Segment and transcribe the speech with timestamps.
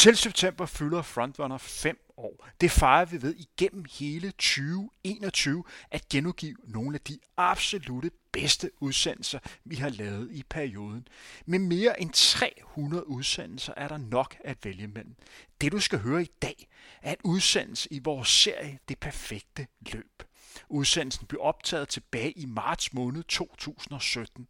[0.00, 2.48] Til september fylder Frontrunner 5 år.
[2.60, 9.38] Det fejrer vi ved igennem hele 2021 at genudgive nogle af de absolute bedste udsendelser,
[9.64, 11.08] vi har lavet i perioden.
[11.46, 15.16] Med mere end 300 udsendelser er der nok at vælge mellem.
[15.60, 16.68] Det du skal høre i dag
[17.02, 20.22] er en udsendelse i vores serie Det Perfekte Løb.
[20.68, 24.48] Udsendelsen blev optaget tilbage i marts måned 2017.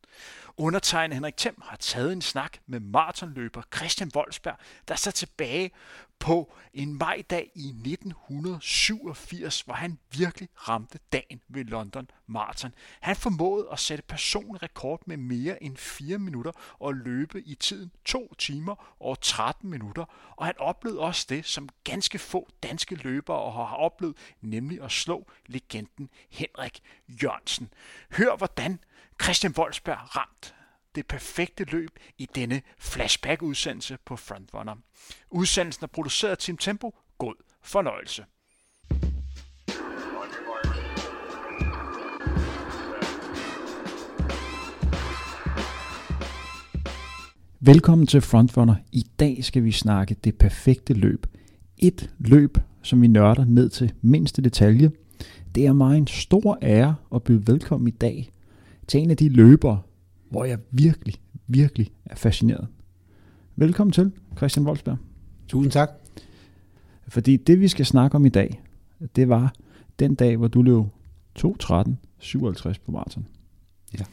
[0.57, 4.57] Undertegnet Henrik Thiem har taget en snak med maratonløber Christian Wolfsberg,
[4.89, 5.71] der står tilbage
[6.21, 12.75] på en majdag i 1987, hvor han virkelig ramte dagen ved London Marathon.
[13.01, 17.91] Han formåede at sætte personlig rekord med mere end 4 minutter og løbe i tiden
[18.05, 23.53] 2 timer og 13 minutter, og han oplevede også det, som ganske få danske løbere
[23.53, 27.73] har oplevet, nemlig at slå legenden Henrik Jørgensen.
[28.11, 28.79] Hør hvordan
[29.23, 30.55] Christian Wolfsberg ramt
[30.95, 34.75] det perfekte løb i denne flashback-udsendelse på Frontrunner.
[35.31, 36.95] Udsendelsen er produceret af Team Tempo.
[37.19, 38.25] God fornøjelse.
[47.63, 48.75] Velkommen til Frontrunner.
[48.93, 51.27] I dag skal vi snakke det perfekte løb.
[51.79, 54.91] Et løb, som vi nørder ned til mindste detalje.
[55.55, 58.33] Det er mig en stor ære at byde velkommen i dag
[58.89, 59.83] til en af de løbere,
[60.31, 61.15] hvor jeg virkelig,
[61.47, 62.69] virkelig er fascineret.
[63.57, 64.97] Velkommen til, Christian Wolfsberg.
[65.49, 65.91] Tusind tak.
[67.09, 68.63] Fordi det, vi skal snakke om i dag,
[69.17, 69.55] det var
[69.99, 70.85] den dag, hvor du løb
[71.39, 73.27] 2.13.57 på maraton.
[73.99, 74.05] Ja.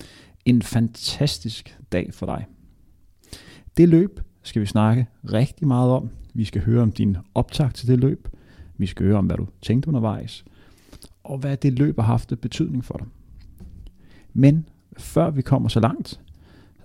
[0.45, 2.45] En fantastisk dag for dig.
[3.77, 6.09] Det løb skal vi snakke rigtig meget om.
[6.33, 8.27] Vi skal høre om din optag til det løb.
[8.77, 10.45] Vi skal høre om, hvad du tænkte undervejs.
[11.23, 13.07] Og hvad det løb har haft betydning for dig.
[14.33, 14.67] Men
[14.99, 16.17] før vi kommer så langt, så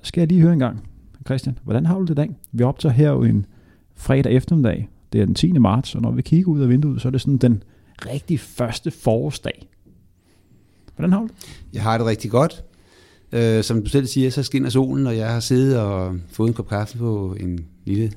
[0.02, 0.88] skal jeg lige høre en gang,
[1.26, 2.36] Christian, hvordan har du det i dag?
[2.52, 3.46] Vi optager her jo en
[3.94, 4.88] fredag eftermiddag.
[5.12, 5.52] Det er den 10.
[5.52, 7.62] marts, og når vi kigger ud af vinduet, så er det sådan den
[8.06, 9.68] rigtig første forårsdag.
[10.96, 11.34] Hvordan har du det?
[11.72, 12.64] Jeg har det rigtig godt.
[13.32, 16.54] Øh, som du selv siger, så skinner solen, og jeg har siddet og fået en
[16.54, 18.12] kop kaffe på en lille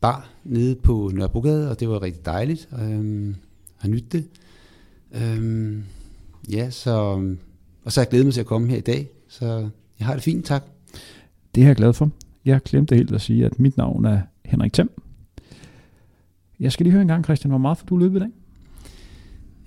[0.00, 2.68] bar nede på Nørrebrogade, og det var rigtig dejligt.
[2.72, 3.34] Øh,
[3.76, 4.24] har nydt det.
[5.14, 5.78] Øh,
[6.52, 7.26] ja, så,
[7.84, 9.68] og så har jeg glædet mig til at komme her i dag, så
[9.98, 10.64] jeg har det fint, tak.
[11.54, 12.10] Det er jeg glad for.
[12.44, 14.90] Jeg glemte helt at sige, at mit navn er Henrik Thiem.
[16.60, 18.30] Jeg skal lige høre en gang, Christian, hvor meget får du løbet i dag?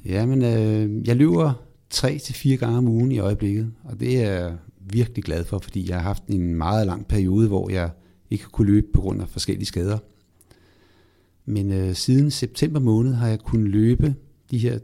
[0.06, 1.54] Jamen, øh, jeg løber
[1.90, 5.60] tre til fire gange om ugen i øjeblikket, og det er jeg virkelig glad for,
[5.60, 7.90] fordi jeg har haft en meget lang periode, hvor jeg
[8.30, 9.98] ikke kunne løbe på grund af forskellige skader.
[11.46, 14.16] Men øh, siden september måned har jeg kunnet løbe
[14.52, 14.80] de her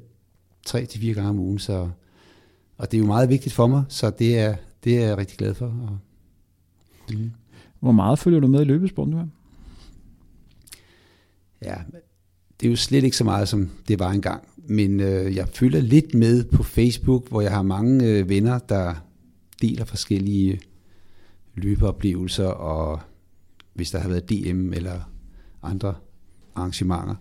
[0.66, 1.90] tre til fire gange om ugen, så,
[2.79, 5.38] og det er jo meget vigtigt for mig, så det er, det er jeg rigtig
[5.38, 5.66] glad for.
[5.66, 5.97] Og,
[7.12, 7.31] mm.
[7.79, 9.29] Hvor meget følger du med i løbesporten nu?
[11.62, 11.75] Ja,
[12.59, 14.47] det er jo slet ikke så meget, som det var engang.
[14.57, 18.96] Men øh, jeg følger lidt med på Facebook, hvor jeg har mange øh, venner, der
[19.61, 20.59] deler forskellige
[21.56, 23.00] løbeoplevelser, og
[23.73, 25.11] hvis der har været DM eller
[25.63, 25.96] andre
[26.56, 27.16] arrangementer.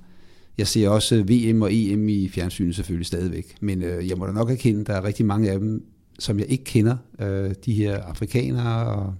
[0.59, 4.33] Jeg ser også VM og EM i fjernsynet selvfølgelig stadigvæk, men øh, jeg må da
[4.33, 5.85] nok erkende, at der er rigtig mange af dem,
[6.19, 6.97] som jeg ikke kender.
[7.21, 9.15] Øh, de her afrikanere og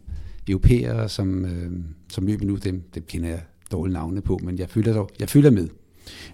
[0.49, 1.73] europæere, som, øh,
[2.09, 3.41] som løber nu, dem, dem kender jeg
[3.73, 5.69] dårlige navne på, men jeg følger, dog, jeg følger med.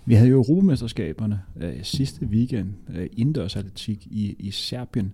[0.05, 5.13] Vi havde jo Europamesterskaberne øh, sidste weekend, øh, indendørsatletik i, i Serbien,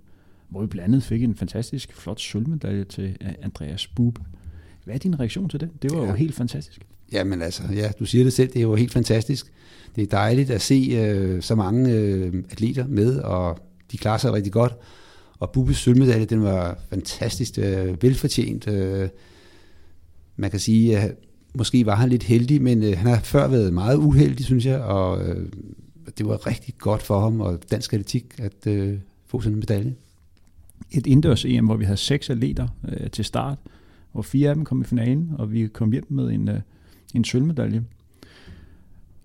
[0.49, 4.21] hvor vi blandt andet fik en fantastisk flot sølvmedalje til øh, Andreas Bube.
[4.85, 5.71] Hvad er din reaktion til det?
[5.83, 6.09] Det var ja.
[6.09, 6.87] jo helt fantastisk.
[7.13, 9.53] Jamen altså, ja, du siger det selv, det er jo helt fantastisk.
[9.97, 13.59] Det er dejligt at se øh, så mange øh, atleter med, og
[13.93, 14.77] de klarer sig rigtig godt.
[15.39, 18.69] Og Bubbes sølvmedalje, den var fantastisk øh, velfortjent.
[18.69, 19.09] Øh,
[20.37, 21.15] man kan sige, at
[21.55, 24.81] måske var han lidt heldig, men øh, han har før været meget uheldig, synes jeg,
[24.81, 25.49] og øh,
[26.19, 29.95] det var rigtig godt for ham og dansk atletik at øh, få sådan en medalje.
[30.91, 33.59] Et indendørs-EM, hvor vi havde seks atleter øh, til start,
[34.13, 36.61] hvor fire af dem kom i finalen, og vi kom hjem med en, øh,
[37.15, 37.85] en sølvmedalje.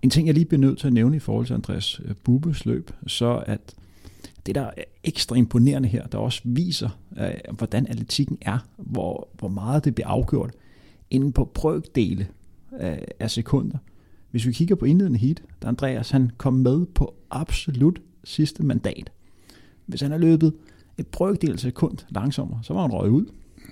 [0.02, 2.66] En ting, jeg lige bliver nødt til at nævne i forhold til Andreas øh, Bubes
[2.66, 3.74] løb, så at
[4.46, 9.48] det, der er ekstra imponerende her, der også viser, øh, hvordan atletikken er, hvor, hvor
[9.48, 10.50] meget det bliver afgjort,
[11.10, 12.28] inden på brøkdele
[12.72, 13.78] af, af sekunder.
[14.30, 19.12] Hvis vi kigger på indledende heat, der Andreas han kom med på absolut sidste mandat.
[19.86, 20.52] Hvis han har løbet
[20.98, 23.26] et brøkdel sekund langsommere, så var han røget ud.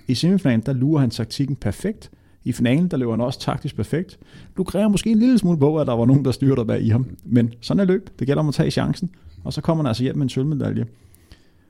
[0.07, 2.11] I semifinalen, der lurer han taktikken perfekt.
[2.45, 4.19] I finalen, der løber han også taktisk perfekt.
[4.57, 6.89] Du kræver måske en lille smule på, at der var nogen, der styrter bag i
[6.89, 7.05] ham.
[7.23, 8.09] Men sådan er løb.
[8.19, 9.09] Det gælder om at tage chancen.
[9.43, 10.85] Og så kommer han altså hjem med en sølvmedalje.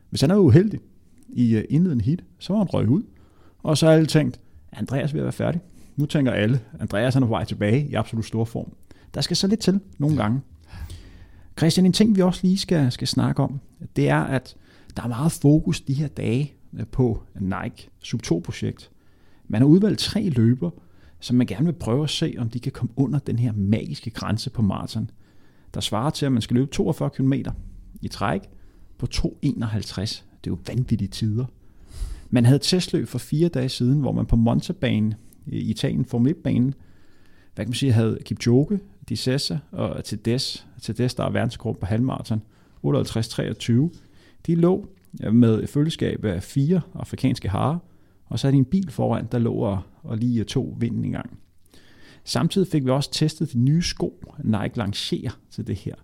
[0.09, 0.79] Hvis han er uheldig
[1.29, 3.03] i øh, indledende heat, så var han røget ud.
[3.63, 4.39] Og så har alle tænkt,
[4.71, 5.61] Andreas vil være færdig.
[5.95, 8.71] Nu tænker alle, Andreas han er på vej tilbage i absolut stor form.
[9.13, 10.41] Der skal så lidt til nogle gange.
[11.57, 13.59] Christian, en ting vi også lige skal, skal snakke om,
[13.95, 14.55] det er, at
[14.97, 18.91] der er meget fokus de her dage øh, på Nike Sub 2-projekt.
[19.47, 20.69] Man har udvalgt tre løber,
[21.19, 24.09] som man gerne vil prøve at se, om de kan komme under den her magiske
[24.09, 25.09] grænse på maraton,
[25.73, 27.33] der svarer til, at man skal løbe 42 km
[28.01, 28.41] i træk
[28.97, 29.23] på 2.51.
[30.43, 31.45] Det er jo vanvittige tider.
[32.29, 35.13] Man havde testløb for fire dage siden, hvor man på Monza-banen
[35.47, 36.73] i Italien, Formel 1-banen,
[37.55, 41.85] hvad kan man sige, havde Kipchoge, Di Sessa og Tedes, Tedes der er verdensrekord på
[41.85, 42.41] halvmarathon,
[42.85, 43.71] 58-23.
[44.47, 44.87] De lå
[45.31, 47.77] med følgeskab af fire afrikanske harer,
[48.25, 51.11] og så havde de en bil foran, der lå og, og lige to vinden i
[51.11, 51.39] gang.
[52.23, 55.95] Samtidig fik vi også testet de nye sko, Nike lancerer til det her,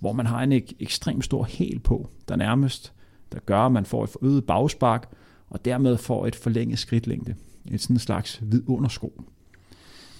[0.00, 2.92] hvor man har en ek- ekstremt stor hæl på, der nærmest
[3.32, 5.08] der gør, at man får et forøget bagspark,
[5.48, 7.34] og dermed får et forlænget skridtlængde.
[7.70, 9.22] Et sådan slags vidundersko.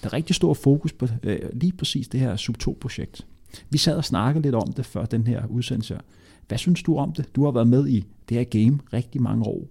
[0.03, 3.25] Der er rigtig stor fokus på øh, lige præcis det her Sub2-projekt.
[3.69, 5.99] Vi sad og snakkede lidt om det før den her udsendelse.
[6.47, 7.35] Hvad synes du om det?
[7.35, 9.67] Du har været med i det her game rigtig mange år.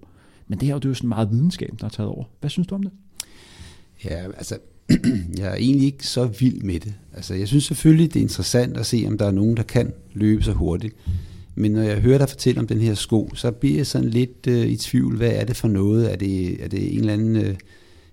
[0.49, 2.25] Men det her det er jo sådan meget videnskab, der er taget over.
[2.41, 2.93] Hvad synes du om det?
[4.05, 4.59] Ja, altså,
[5.39, 6.95] jeg er egentlig ikke så vild med det.
[7.15, 9.93] Altså, jeg synes selvfølgelig, det er interessant at se, om der er nogen, der kan
[10.13, 10.97] løbe så hurtigt.
[11.55, 14.47] Men når jeg hører dig fortælle om den her sko, så bliver jeg sådan lidt
[14.49, 15.17] øh, i tvivl.
[15.17, 16.13] Hvad er det for noget?
[16.13, 17.55] Er det, er det en eller anden øh,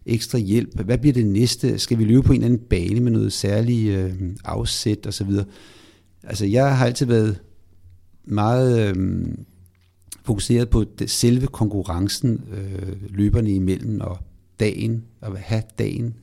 [0.06, 0.82] ekstra hjælp?
[0.86, 1.80] Hvad bliver det næste?
[1.80, 4.14] Skal vi løbe på en eller anden bane med noget særligt øh,
[4.46, 5.32] afsæt osv.?
[6.24, 7.40] Altså, jeg har altid været
[8.26, 9.26] meget øh,
[10.24, 14.18] fokuseret på det, selve konkurrencen øh, løberne imellem og
[14.60, 16.14] dagen, og have dagen,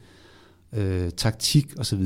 [0.73, 2.05] øh, taktik osv.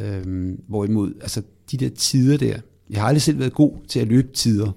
[0.00, 2.56] Øh, hvorimod, altså de der tider der,
[2.90, 4.72] jeg har aldrig selv været god til at løbe tider,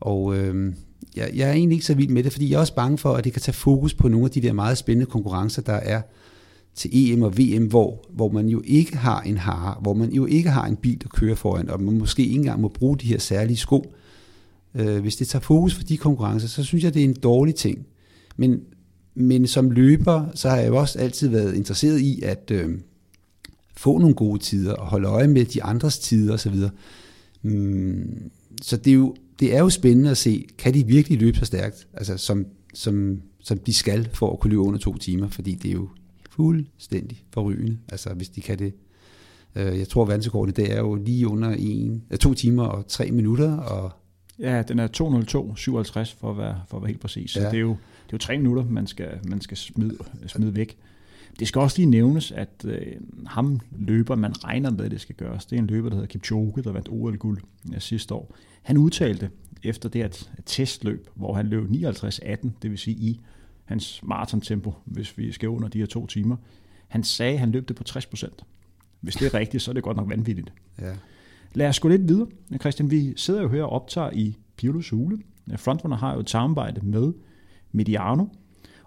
[0.00, 0.72] og øh,
[1.16, 3.14] jeg, jeg er egentlig ikke så vild med det, fordi jeg er også bange for,
[3.14, 6.02] at det kan tage fokus på nogle af de der meget spændende konkurrencer, der er
[6.74, 10.26] til EM og VM, hvor, hvor man jo ikke har en hare, hvor man jo
[10.26, 13.06] ikke har en bil, der kører foran, og man måske ikke engang må bruge de
[13.06, 13.78] her særlige sko.
[13.78, 14.05] Øh,
[14.76, 17.54] øh, hvis det tager fokus for de konkurrencer, så synes jeg, det er en dårlig
[17.54, 17.86] ting.
[18.36, 18.60] Men,
[19.14, 22.78] men som løber, så har jeg jo også altid været interesseret i at øh,
[23.76, 26.54] få nogle gode tider, og holde øje med de andres tider osv.
[27.42, 28.30] Mm,
[28.62, 31.44] så det er, jo, det er jo spændende at se, kan de virkelig løbe så
[31.44, 35.54] stærkt, altså som, som, som de skal for at kunne løbe under to timer, fordi
[35.54, 35.88] det er jo
[36.30, 38.72] fuldstændig forrygende, altså hvis de kan det.
[39.56, 42.88] Øh, jeg tror, at verdensrekorden i dag er jo lige under en, to timer og
[42.88, 43.56] tre minutter.
[43.56, 43.92] Og
[44.38, 47.30] ja, den er 2.02.57 for at være, for at være helt præcis.
[47.30, 47.46] Så ja.
[47.46, 49.96] det, er jo, det er jo tre minutter, man skal, man skal smide,
[50.26, 50.76] smide væk.
[51.38, 52.86] Det skal også lige nævnes, at øh,
[53.26, 56.08] ham løber, man regner med, at det skal gøres, det er en løber, der hedder
[56.08, 57.40] Kipchoge, der vandt OL-guld
[57.72, 58.34] ja, sidste år.
[58.62, 59.30] Han udtalte
[59.62, 63.20] efter det her testløb, hvor han løb 59.18, det vil sige i
[63.64, 66.36] hans maratontempo, hvis vi skal under de her to timer.
[66.88, 68.44] Han sagde, at han løb det på 60 procent.
[69.00, 70.52] Hvis det er rigtigt, så er det godt nok vanvittigt.
[70.80, 70.92] Ja.
[71.56, 72.26] Lad os gå lidt videre.
[72.60, 75.18] Christian, vi sidder jo her og optager i Pirlos Hule.
[75.56, 77.12] Frontrunner har jo et samarbejde med
[77.72, 78.24] Mediano,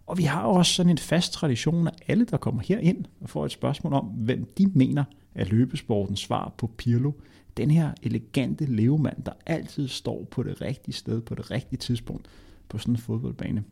[0.06, 3.30] og vi har også sådan en fast tradition at alle, der kommer her ind og
[3.30, 5.04] får et spørgsmål om, hvem de mener
[5.36, 7.12] er løbesportens svar på Pirlo.
[7.58, 12.28] Den her elegante levemand, der altid står på det rigtige sted på det rigtige tidspunkt
[12.68, 13.64] på sådan en fodboldbane.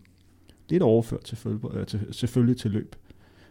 [0.69, 1.37] Lidt overført til,
[1.73, 2.95] øh, til, selvfølgelig til løb.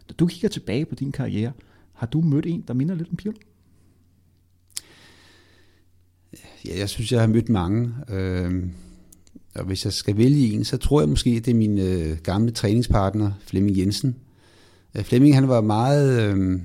[0.09, 1.51] Da du kigger tilbage på din karriere,
[1.93, 3.37] har du mødt en, der minder lidt om Pirlo?
[6.65, 7.93] Ja, jeg synes, jeg har mødt mange.
[8.09, 8.63] Øh,
[9.55, 12.17] og hvis jeg skal vælge en, så tror jeg måske, at det er min øh,
[12.23, 14.15] gamle træningspartner, Flemming Jensen.
[14.95, 16.59] Øh, Flemming, han var meget øh,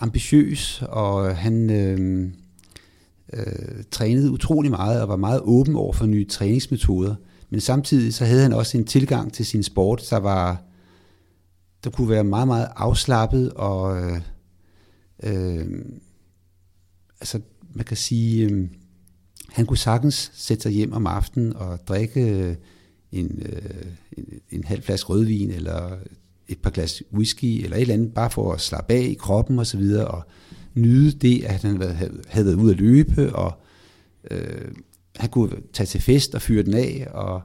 [0.00, 2.30] ambitiøs, og han øh,
[3.32, 7.14] øh, trænede utrolig meget, og var meget åben over for nye træningsmetoder.
[7.50, 10.62] Men samtidig så havde han også en tilgang til sin sport, der var
[11.84, 14.20] der kunne være meget, meget afslappet, og øh,
[15.22, 15.66] øh,
[17.20, 17.40] altså
[17.74, 18.68] man kan sige, øh,
[19.48, 22.56] han kunne sagtens sætte sig hjem om aftenen og drikke øh,
[23.12, 23.86] en, øh,
[24.18, 25.98] en, en halv flaske rødvin, eller
[26.48, 29.58] et par glas whisky, eller et eller andet, bare for at slappe af i kroppen
[29.58, 30.22] og så videre, og
[30.74, 33.52] nyde det, at han havde, havde været ude at løbe, og
[34.30, 34.70] øh,
[35.16, 37.42] han kunne tage til fest og fyre den af, og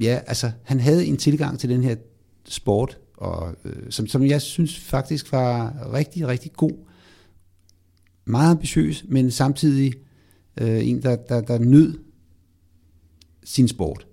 [0.00, 1.96] ja, altså, han havde en tilgang til den her
[2.48, 6.87] sport, og, øh, som, som jeg synes faktisk var rigtig, rigtig god.
[8.28, 9.92] Meget ambitiøs, men samtidig
[10.60, 11.94] øh, en, der, der, der nød
[13.44, 14.06] sin sport.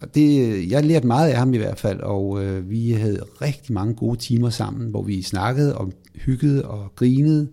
[0.00, 3.20] Og det, øh, jeg lærte meget af ham i hvert fald, og øh, vi havde
[3.42, 7.48] rigtig mange gode timer sammen, hvor vi snakkede og hyggede og grinede.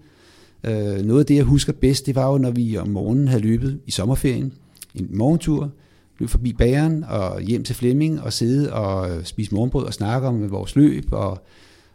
[0.63, 3.43] Øh, noget af det, jeg husker bedst, det var jo, når vi om morgenen havde
[3.43, 4.53] løbet i sommerferien,
[4.96, 5.72] en morgentur,
[6.20, 10.27] løb forbi bageren og hjem til Flemming og sidde og øh, spise morgenbrød og snakke
[10.27, 11.05] om vores løb.
[11.12, 11.43] Og,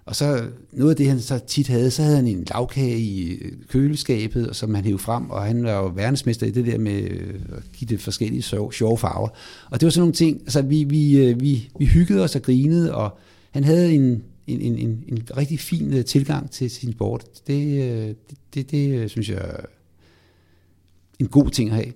[0.06, 3.30] og så noget af det, han så tit havde, så havde han en lavkage i
[3.30, 7.02] øh, køleskabet, som han hævde frem, og han var jo verdensmester i det der med
[7.02, 9.28] øh, at give det forskellige sjove farver.
[9.70, 12.42] Og det var sådan nogle ting, altså vi, vi, øh, vi, vi hyggede os og
[12.42, 13.18] grinede, og
[13.50, 17.24] han havde en, en, en, en, en rigtig fin tilgang til sin sport.
[17.46, 19.64] Det, det, det, det synes jeg er
[21.18, 21.92] en god ting at have.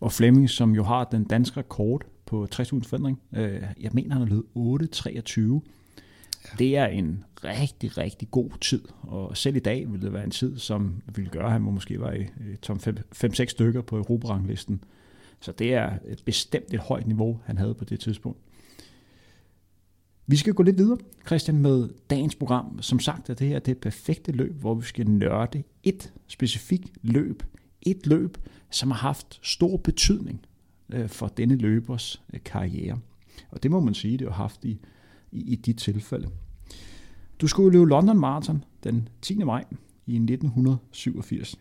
[0.00, 4.22] Og Flemming, som jo har den danske rekord på 60.000 forandring, øh, jeg mener, han
[4.22, 4.96] er løbet
[5.60, 5.60] 8.23.
[6.58, 10.30] Det er en rigtig, rigtig god tid, og selv i dag ville det være en
[10.30, 12.26] tid, som ville gøre, at han måske var i
[12.62, 12.78] top
[13.24, 14.84] 5-6 stykker på Europaranglisten.
[15.40, 15.90] Så det er
[16.24, 18.38] bestemt et højt niveau, han havde på det tidspunkt.
[20.26, 22.82] Vi skal gå lidt videre, Christian, med dagens program.
[22.82, 27.42] Som sagt er det her det perfekte løb, hvor vi skal nørde et specifikt løb.
[27.82, 28.38] Et løb,
[28.70, 30.46] som har haft stor betydning
[30.92, 32.98] øh, for denne løbers øh, karriere.
[33.50, 34.80] Og det må man sige, det har haft i,
[35.32, 36.28] i, i dit tilfælde.
[37.40, 39.34] Du skulle løbe London Marathon den 10.
[39.34, 39.64] maj
[40.06, 41.58] i 1987.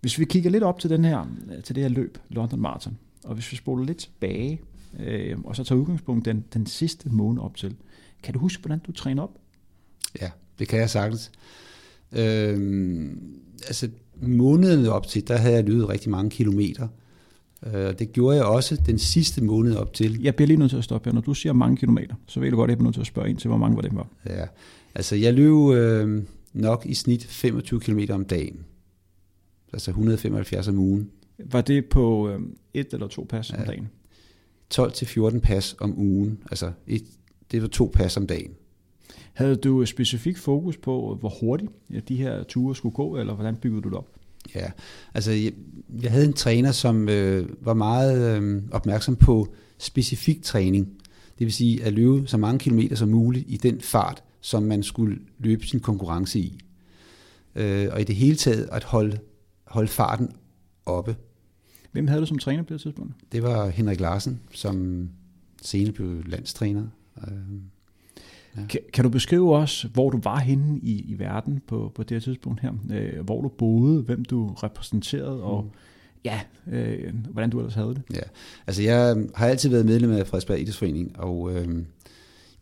[0.00, 2.98] Hvis vi kigger lidt op til, den her, øh, til det her løb, London Marathon,
[3.24, 4.60] og hvis vi spoler lidt tilbage,
[4.98, 7.76] øh, og så tager udgangspunkt den, den sidste måned op til,
[8.22, 9.38] kan du huske, hvordan du træner op?
[10.20, 11.32] Ja, det kan jeg sagtens.
[12.12, 13.10] Øh,
[13.66, 13.90] altså
[14.22, 16.88] måneden op til, der havde jeg løbet rigtig mange kilometer.
[17.74, 20.22] Øh, det gjorde jeg også den sidste måned op til.
[20.22, 21.14] Jeg bliver lige nødt til at stoppe her.
[21.14, 23.06] Når du siger mange kilometer, så vil jeg godt, at jeg bliver nødt til at
[23.06, 24.06] spørge ind til, hvor mange var det var.
[24.26, 24.46] Ja,
[24.94, 28.64] altså jeg løb øh, nok i snit 25 km om dagen.
[29.72, 31.10] Altså 175 om ugen.
[31.38, 32.40] Var det på øh,
[32.74, 33.60] et eller to pas ja.
[33.60, 33.88] om dagen?
[34.74, 36.38] 12-14 pas om ugen.
[36.50, 37.04] Altså et,
[37.52, 38.50] det var to pas om dagen.
[39.32, 41.70] Havde du specifik fokus på, hvor hurtigt
[42.08, 44.15] de her ture skulle gå, eller hvordan byggede du det op?
[44.54, 44.70] Ja,
[45.14, 45.52] altså jeg,
[46.02, 50.86] jeg havde en træner, som øh, var meget øh, opmærksom på specifik træning.
[51.38, 54.82] Det vil sige at løbe så mange kilometer som muligt i den fart, som man
[54.82, 56.58] skulle løbe sin konkurrence i.
[57.54, 59.18] Øh, og i det hele taget at holde,
[59.64, 60.32] holde farten
[60.86, 61.16] oppe.
[61.92, 63.14] Hvem havde du som træner på det tidspunkt?
[63.32, 65.08] Det var Henrik Larsen, som
[65.62, 66.86] senere blev landstræner.
[67.28, 67.32] Øh,
[68.56, 68.66] Ja.
[68.68, 72.10] Kan, kan du beskrive også, hvor du var henne i, i verden på, på det
[72.10, 72.72] her tidspunkt her?
[72.92, 75.70] Øh, hvor du boede, hvem du repræsenterede, og mm.
[76.24, 76.40] ja,
[76.72, 78.02] øh, hvordan du ellers havde det?
[78.14, 78.20] Ja,
[78.66, 81.84] altså jeg har altid været medlem af Frederiksberg Idrætsforening, og øh,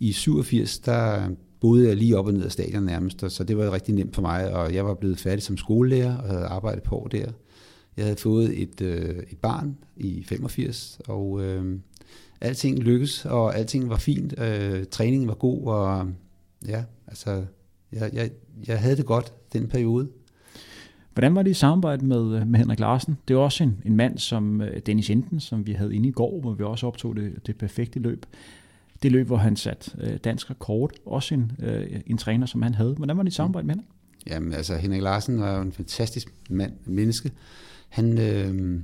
[0.00, 1.28] i 87, der
[1.60, 4.22] boede jeg lige op og ned af stadion nærmest, så det var rigtig nemt for
[4.22, 7.26] mig, og jeg var blevet færdig som skolelærer og havde arbejdet på der.
[7.96, 11.78] Jeg havde fået et, øh, et barn i 85, og øh,
[12.44, 14.40] alting lykkedes, og alting var fint.
[14.40, 16.08] Øh, træningen var god, og
[16.68, 17.44] ja, altså,
[17.92, 18.30] jeg, jeg,
[18.66, 20.08] jeg havde det godt den periode.
[21.12, 23.18] Hvordan var det i samarbejde med, øh, med Henrik Larsen?
[23.28, 26.12] Det er også en, en mand som øh, Dennis Enten, som vi havde inde i
[26.12, 28.26] går, hvor vi også optog det, det perfekte løb.
[29.02, 30.90] Det løb, hvor han satte øh, dansk rekord.
[31.06, 32.94] Også en, øh, en træner, som han havde.
[32.94, 33.88] Hvordan var det i samarbejde med Henrik?
[34.26, 37.30] Jamen altså, Henrik Larsen var jo en fantastisk mand, menneske.
[37.88, 38.80] Han, øh,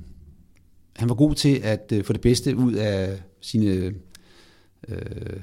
[1.01, 3.93] han var god til at øh, få det bedste ud af sine
[4.87, 5.39] øh,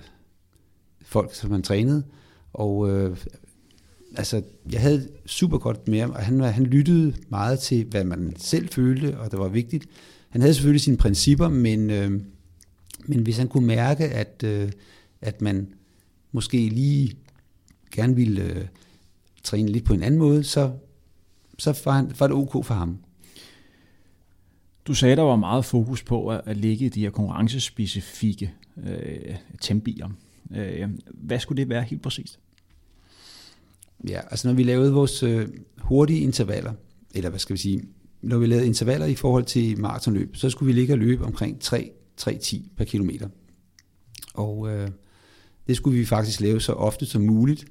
[1.03, 2.05] folk, som han trænede.
[2.53, 3.17] Og øh,
[4.17, 8.35] altså, jeg havde super godt med ham, og han, han lyttede meget til, hvad man
[8.37, 9.87] selv følte, og det var vigtigt.
[10.29, 12.11] Han havde selvfølgelig sine principper, men, øh,
[13.07, 14.73] men hvis han kunne mærke, at, øh,
[15.21, 15.73] at man
[16.33, 17.17] måske lige
[17.93, 18.67] gerne ville øh,
[19.43, 20.73] træne lidt på en anden måde, så,
[21.59, 22.99] så var, han, var det ok for ham.
[24.89, 28.55] Du sagde, der var meget fokus på at, ligge i de her konkurrencespecifikke
[28.87, 30.09] øh, tempier.
[30.57, 32.39] Øh, hvad skulle det være helt præcist?
[34.09, 36.73] Ja, altså når vi lavede vores øh, hurtige intervaller,
[37.15, 37.83] eller hvad skal vi sige,
[38.23, 41.59] når vi lavede intervaller i forhold til maratonløb, så skulle vi ligge og løbe omkring
[41.65, 43.29] 3-10 per kilometer.
[44.35, 44.89] Og øh,
[45.67, 47.65] det skulle vi faktisk lave så ofte som muligt,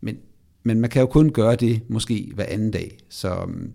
[0.00, 0.18] men,
[0.62, 2.98] men man kan jo kun gøre det måske hver anden dag.
[3.08, 3.68] Så øh,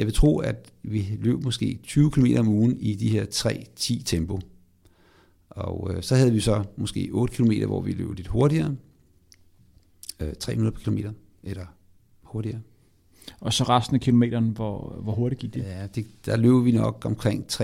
[0.00, 4.02] jeg vil tro, at vi løb måske 20 km om ugen i de her 3-10
[4.04, 4.40] tempo.
[5.50, 8.76] Og øh, så havde vi så måske 8 km, hvor vi løb lidt hurtigere.
[10.20, 11.66] Øh, 3 minutter per kilometer, eller
[12.22, 12.60] hurtigere.
[13.40, 15.62] Og så resten af kilometeren, hvor, hvor hurtigt gik det?
[15.62, 17.62] Ja, det, der løb vi nok omkring 3.30,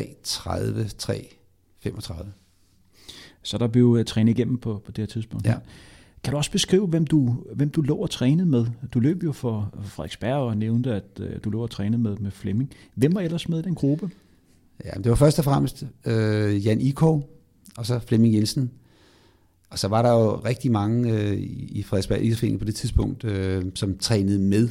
[1.86, 2.24] 3.35.
[3.42, 5.46] Så der blev trænet igennem på, på det her tidspunkt?
[5.46, 5.56] Ja.
[6.26, 8.66] Kan du også beskrive, hvem du, hvem du lå og trænede med?
[8.94, 12.30] Du løb jo for Frederiksberg og nævnte, at øh, du lå og trænede med, med
[12.30, 12.70] Flemming.
[12.94, 14.10] Hvem var ellers med i den gruppe?
[14.84, 17.30] Ja, det var først og fremmest øh, Jan Ikov,
[17.76, 18.70] og så Flemming Jensen.
[19.70, 21.36] Og så var der jo rigtig mange øh,
[21.68, 24.68] i Frederiksberg Idrætsforening på det tidspunkt, øh, som trænede med.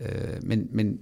[0.00, 0.98] Øh, men, men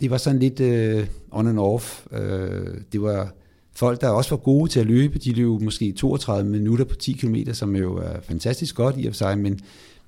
[0.00, 2.06] det var sådan lidt øh, on and off.
[2.12, 3.34] Øh, det var
[3.76, 7.12] folk, der også var gode til at løbe, de løb måske 32 minutter på 10
[7.12, 9.60] km, som jo er fantastisk godt i og for sig, men,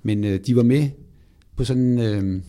[0.03, 0.89] men øh, de var med
[1.55, 1.99] på sådan...
[1.99, 2.41] Øh,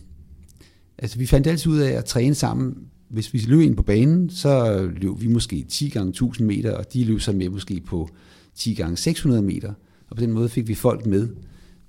[0.97, 2.77] altså vi fandt altid ud af at træne sammen.
[3.09, 6.93] Hvis vi løb ind på banen, så løb vi måske 10 gange 1000 meter, og
[6.93, 8.09] de løb så med måske på
[8.55, 9.73] 10 gange 600 meter.
[10.09, 11.29] Og på den måde fik vi folk med.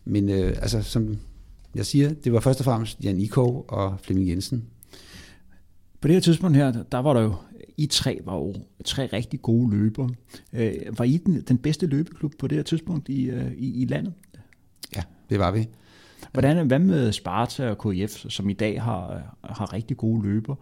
[0.04, 1.16] Men øh, altså, som
[1.74, 4.64] jeg siger, det var først og fremmest Jan Ikov og Flemming Jensen.
[6.00, 7.34] På det her tidspunkt her, der var der jo,
[7.82, 10.10] i tre var jo tre rigtig gode løbere.
[10.52, 13.84] Øh, var I den, den bedste løbeklub på det her tidspunkt i, øh, i, i
[13.84, 14.12] landet?
[14.96, 15.68] Ja, det var vi.
[16.32, 20.54] Hvordan, hvad med Sparta og KF, som i dag har, har rigtig gode løber?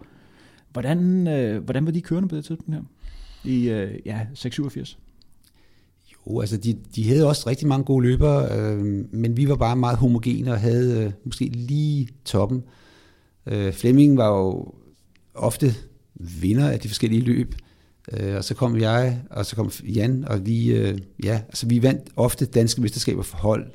[0.73, 2.83] Hvordan, øh, hvordan var de kørende på det tidspunkt her?
[3.45, 4.99] I øh, ja, 687?
[6.13, 9.77] Jo, altså de, de havde også rigtig mange gode løbere, øh, men vi var bare
[9.77, 12.63] meget homogene og havde øh, måske lige toppen.
[13.47, 14.75] Øh, Flemming var jo
[15.35, 15.75] ofte
[16.41, 17.55] vinder af de forskellige løb,
[18.13, 21.83] øh, og så kom jeg, og så kom Jan, og vi, øh, ja, altså vi
[21.83, 23.71] vandt ofte danske mesterskaber for hold.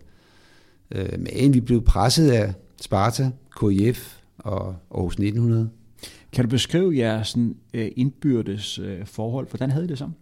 [0.92, 5.70] Øh, men vi blev presset af Sparta, KIF og Aarhus 1900.
[6.32, 9.50] Kan du beskrive jeres sådan, øh, indbyrdes øh, forhold?
[9.50, 10.16] Hvordan havde I det sammen?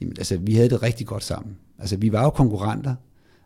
[0.00, 1.56] Jamen, altså, vi havde det rigtig godt sammen.
[1.78, 2.94] Altså, vi var jo konkurrenter,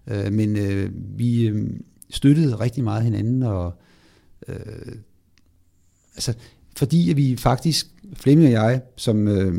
[0.07, 1.71] øh, men øh, vi øh,
[2.11, 3.73] støttede rigtig meget hinanden, og
[4.49, 4.93] øh,
[6.15, 6.35] altså,
[6.79, 9.55] fordi at vi faktisk, Flemming og jeg, som øh,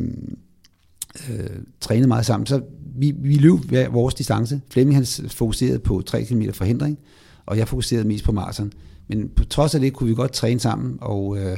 [1.30, 1.50] øh,
[1.80, 2.62] trænede meget sammen, så
[2.96, 4.62] vi, vi løb hver vores distance.
[4.72, 7.00] Flemming han fokuserede på 3 km forhindring,
[7.46, 8.72] og jeg fokuserede mest på maraton.
[9.08, 11.58] Men på trods af det kunne vi godt træne sammen, og, øh,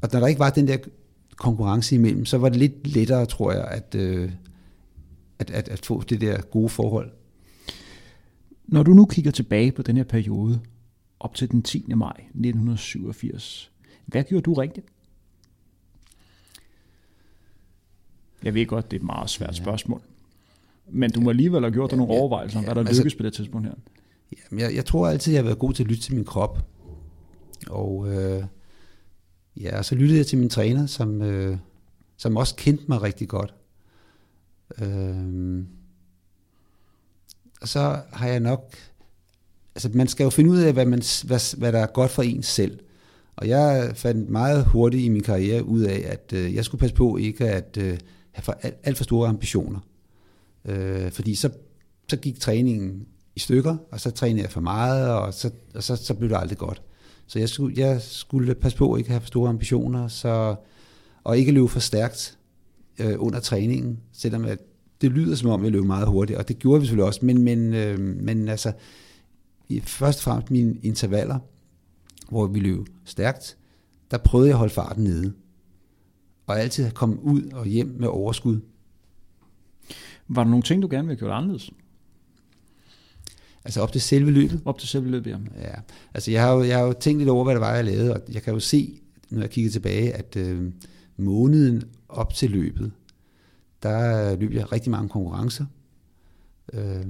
[0.00, 0.76] og når der ikke var den der
[1.36, 4.30] konkurrence imellem, så var det lidt lettere, tror jeg, at, øh,
[5.38, 7.10] at, at, at få det der gode forhold.
[8.66, 10.60] Når du nu kigger tilbage på den her periode,
[11.20, 11.84] op til den 10.
[11.96, 13.70] maj 1987,
[14.08, 14.86] hvad gjorde du rigtigt?
[18.42, 19.62] Jeg ved godt, det er et meget svært ja.
[19.62, 20.02] spørgsmål.
[20.90, 23.14] Men du må alligevel have gjort dig nogle ja, overvejelser om, hvad der altså, lykkes
[23.14, 23.74] på det tidspunkt her.
[24.32, 26.58] Jamen, jeg, jeg tror altid, jeg har været god til at lytte til min krop.
[27.66, 28.44] Og øh,
[29.56, 31.58] ja, så lyttede jeg til min træner, som, øh,
[32.16, 33.54] som også kendte mig rigtig godt.
[34.82, 35.64] Øh,
[37.60, 38.76] og så har jeg nok...
[39.74, 42.22] Altså, man skal jo finde ud af, hvad, man, hvad, hvad der er godt for
[42.22, 42.80] en selv.
[43.38, 46.94] Og jeg fandt meget hurtigt i min karriere ud af, at øh, jeg skulle passe
[46.94, 47.98] på ikke at øh,
[48.30, 49.80] have for, alt, alt for store ambitioner.
[50.64, 51.50] Øh, fordi så,
[52.08, 55.96] så gik træningen i stykker, og så trænede jeg for meget, og så, og så,
[55.96, 56.82] så blev det aldrig godt.
[57.26, 60.54] Så jeg skulle, jeg skulle passe på ikke at have for store ambitioner, så,
[61.24, 62.38] og ikke løbe for stærkt
[62.98, 64.58] øh, under træningen, selvom at
[65.00, 67.42] det lyder som om, jeg løb meget hurtigt, og det gjorde vi selvfølgelig også, men,
[67.42, 68.72] men, øh, men altså,
[69.82, 71.38] først og fremmest mine intervaller,
[72.28, 73.56] hvor vi løb stærkt,
[74.10, 75.32] der prøvede jeg at holde farten nede.
[76.46, 78.60] Og altid komme ud og hjem med overskud.
[80.28, 81.70] Var der nogle ting, du gerne ville have gjort anderledes?
[83.64, 84.62] Altså op til selve løbet?
[84.64, 85.38] Op til selve løbet, ja.
[85.60, 85.74] ja.
[86.14, 88.14] Altså jeg har, jo, jeg har jo tænkt lidt over, hvad det var, jeg lavede,
[88.14, 90.72] og jeg kan jo se, når jeg kigger tilbage, at øh,
[91.16, 92.92] måneden op til løbet,
[93.82, 95.64] der løb jeg rigtig mange konkurrencer.
[96.72, 97.04] Øh,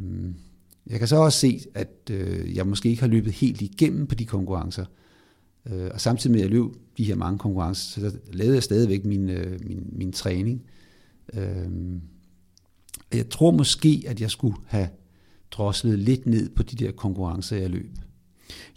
[0.87, 4.15] jeg kan så også se, at øh, jeg måske ikke har løbet helt igennem på
[4.15, 4.85] de konkurrencer.
[5.73, 6.65] Øh, og samtidig med, at jeg løb
[6.99, 10.63] de her mange konkurrencer, så lavede jeg stadigvæk min, øh, min, min træning.
[11.35, 11.69] Øh,
[13.15, 14.89] jeg tror måske, at jeg skulle have
[15.51, 17.91] droslet lidt ned på de der konkurrencer, jeg løb.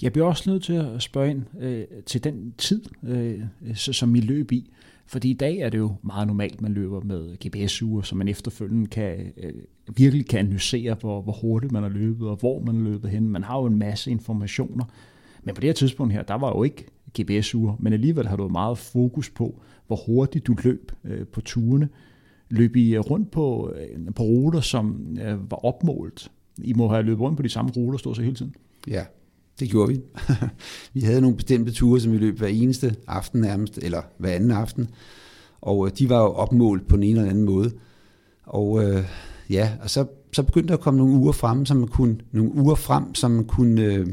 [0.01, 3.39] Jeg bliver også nødt til at spørge ind øh, til den tid, øh,
[3.75, 4.71] som I løb i.
[5.05, 8.27] Fordi i dag er det jo meget normalt, at man løber med GPS-ure, så man
[8.27, 9.53] efterfølgende kan, øh,
[9.95, 13.29] virkelig kan analysere, hvor, hvor hurtigt man har løbet, og hvor man har løbet hen.
[13.29, 14.85] Man har jo en masse informationer.
[15.43, 16.85] Men på det her tidspunkt her, der var jo ikke
[17.19, 21.89] GPS-ure, men alligevel har du meget fokus på, hvor hurtigt du løb øh, på turene.
[22.49, 26.31] Løb I øh, rundt på, øh, på ruter, som øh, var opmålt?
[26.57, 28.55] I må have løbet rundt på de samme ruter stort set hele tiden.
[28.87, 29.05] Ja,
[29.59, 30.01] det gjorde vi.
[30.93, 34.51] vi havde nogle bestemte ture, som vi løb hver eneste aften nærmest, eller hver anden
[34.51, 34.89] aften.
[35.61, 37.71] Og øh, de var jo opmålt på en eller anden måde.
[38.43, 39.03] Og øh,
[39.49, 42.55] ja, og så, så begyndte der at komme nogle uger frem, som man kunne, nogle
[42.55, 44.07] uger frem, som man kunne øh,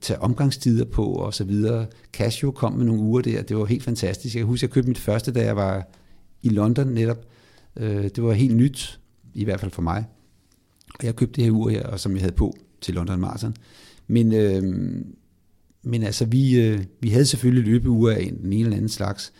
[0.00, 1.86] tage omgangstider på og så videre.
[2.12, 4.34] Casio kom med nogle uger der, det var helt fantastisk.
[4.34, 5.88] Jeg kan huske, jeg købte mit første, da jeg var
[6.42, 7.26] i London netop.
[7.76, 9.00] Øh, det var helt nyt,
[9.34, 10.04] i hvert fald for mig.
[10.98, 13.54] Og jeg købte det her ur her, som jeg havde på til London Marathon.
[14.06, 14.62] Men, øh,
[15.82, 19.32] men altså, vi, øh, vi havde selvfølgelig løbeuger af den ene eller anden slags,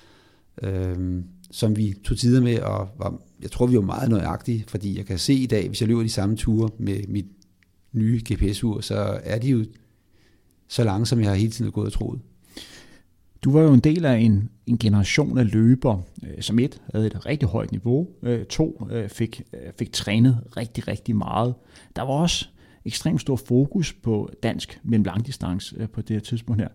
[0.63, 4.97] øh, som vi tog tider med, og var, jeg tror, vi var meget nøjagtige, fordi
[4.97, 7.27] jeg kan se i dag, hvis jeg løber de samme ture med mit
[7.93, 9.65] nye GPS-ur, så er de jo
[10.69, 12.21] så lange, som jeg har hele tiden gået og troet.
[13.45, 17.07] Du var jo en del af en, en generation af løber, øh, som et havde
[17.07, 19.43] et rigtig højt niveau, øh, to øh, fik,
[19.79, 21.55] fik trænet rigtig, rigtig meget.
[21.97, 22.49] Der var også
[22.85, 26.69] ekstremt stor fokus på dansk mellem langdistance på det her tidspunkt her.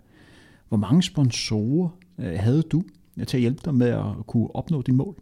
[0.67, 2.83] Hvor mange sponsorer havde du
[3.27, 5.15] til at hjælpe dig med at kunne opnå dine mål?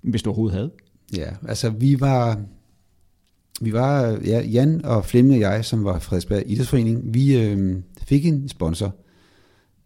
[0.00, 0.70] Hvis du overhovedet havde.
[1.16, 2.44] Ja, altså vi var,
[3.60, 8.26] vi var ja, Jan og Flemming og jeg, som var Frederiksberg Idrætsforening, vi øh, fik
[8.26, 8.94] en sponsor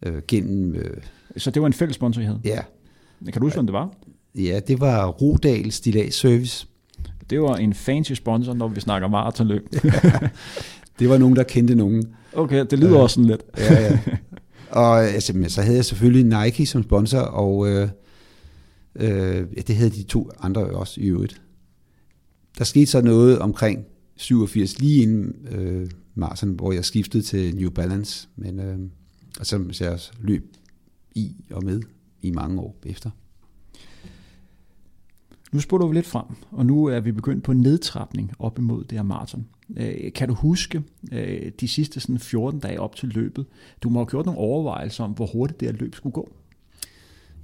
[0.05, 0.75] øh, gennem...
[0.75, 0.97] Øh,
[1.37, 2.39] Så det var en fælles sponsor, I havde?
[2.43, 2.59] ja,
[3.25, 3.93] Kan du huske, hvem det var?
[4.35, 6.67] ja, det var Rodal Stilas Service.
[7.29, 9.67] Det var en fancy sponsor, når vi snakker maratonløb.
[10.99, 12.03] Det var nogen, der kendte nogen.
[12.33, 13.01] Okay, det lyder Øh.
[13.01, 13.41] også sådan lidt.
[13.57, 13.99] Ja, ja.
[14.71, 17.89] Og altså, så havde jeg selvfølgelig Nike som sponsor, og øh,
[18.95, 21.41] øh, det havde de to andre også i øvrigt.
[22.57, 27.69] Der skete så noget omkring 87, lige inden øh, maraton, hvor jeg skiftede til New
[27.69, 28.79] Balance, men øh,
[29.39, 30.53] og så så jeg også løb
[31.15, 31.81] i og med
[32.21, 33.09] i mange år efter.
[35.51, 38.83] Nu spoler vi lidt frem, og nu er vi begyndt på en nedtrapning op imod
[38.83, 39.47] det her maraton.
[39.77, 43.45] Øh, Kan du huske øh, de sidste sådan 14 dage op til løbet?
[43.83, 46.31] Du må have gjort nogle overvejelser om, hvor hurtigt det her løb skulle gå.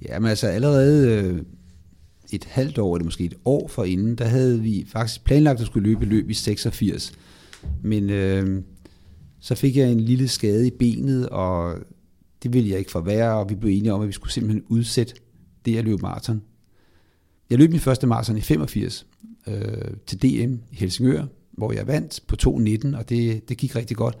[0.08, 1.42] Ja, men altså allerede øh,
[2.32, 5.88] et halvt år, eller måske et år forinden, der havde vi faktisk planlagt at skulle
[5.88, 7.12] løbe løb i 86.
[7.82, 8.62] Men øh,
[9.40, 11.78] så fik jeg en lille skade i benet, og
[12.42, 15.14] det ville jeg ikke forværre, og vi blev enige om, at vi skulle simpelthen udsætte
[15.64, 16.42] det at løbe maraton.
[17.50, 19.06] Jeg løb min første maraton i 85
[19.46, 19.54] øh,
[20.06, 24.18] til DM i Helsingør, hvor jeg vandt på 2.19, og det, det gik rigtig godt.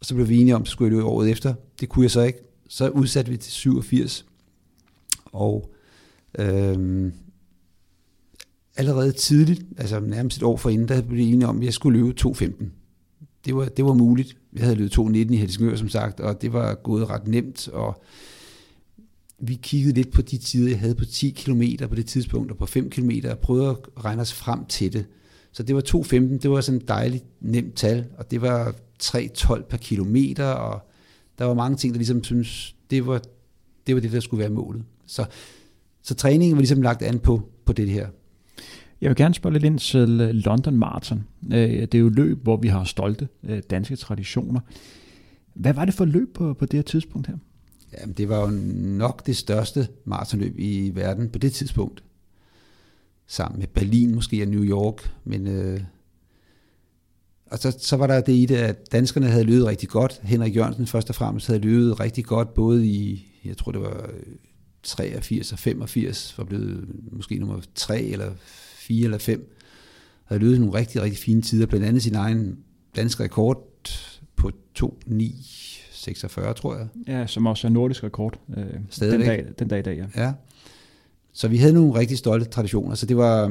[0.00, 1.54] Og så blev vi enige om, at skulle jeg løbe året efter.
[1.80, 2.38] Det kunne jeg så ikke.
[2.68, 4.26] Så udsatte vi til 87,
[5.24, 5.72] og
[6.38, 7.12] øhm,
[8.76, 12.14] allerede tidligt, altså nærmest et år forinden, der blev enige om, at jeg skulle løbe
[12.20, 12.64] 2.15.
[13.44, 14.36] Det var, det var muligt.
[14.52, 18.02] Jeg havde løbet 2.19 i Helsingør, som sagt, og det var gået ret nemt, og
[19.38, 22.56] vi kiggede lidt på de tider, jeg havde på 10 km på det tidspunkt, og
[22.56, 25.06] på 5 km, og prøvede at regne os frem til det.
[25.52, 29.62] Så det var 2.15, det var sådan et dejligt nemt tal, og det var 3.12
[29.62, 30.80] per kilometer, og
[31.38, 33.22] der var mange ting, der ligesom synes, det var
[33.86, 34.84] det, var det der skulle være målet.
[35.06, 35.24] Så,
[36.02, 38.08] så træningen var ligesom lagt an på, på det her.
[39.00, 41.24] Jeg vil gerne spørge lidt ind til øh, London Marathon.
[41.52, 44.60] Øh, Det er jo et løb, hvor vi har stolte øh, danske traditioner.
[45.54, 47.36] Hvad var det for løb på, på det her tidspunkt her?
[48.00, 48.50] Jamen, det var jo
[48.96, 52.04] nok det største maratonløb i verden på det tidspunkt.
[53.26, 55.10] Sammen med Berlin måske og New York.
[55.24, 55.80] Men, øh,
[57.46, 60.20] og så, så var der det i det, at danskerne havde løbet rigtig godt.
[60.22, 64.10] Henrik Jørgensen først og fremmest havde løbet rigtig godt, både i, jeg tror det var
[64.82, 68.30] 83 og 85, var blevet måske nummer 3 eller
[68.76, 69.56] 4 eller 5.
[70.24, 72.58] Havde løbet nogle rigtig, rigtig fine tider, blandt andet sin egen
[72.96, 73.68] dansk rekord
[74.36, 76.86] på 2.946, tror jeg.
[77.08, 78.64] Ja, som også er nordisk rekord øh,
[79.00, 80.24] den, dag, den dag i dag, ja.
[80.24, 80.32] Ja.
[81.32, 83.48] Så vi havde nogle rigtig stolte traditioner, så det var,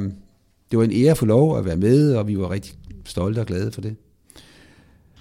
[0.72, 2.74] det var en ære at få lov at være med, og vi var rigtig
[3.06, 3.96] stolte og glade for det.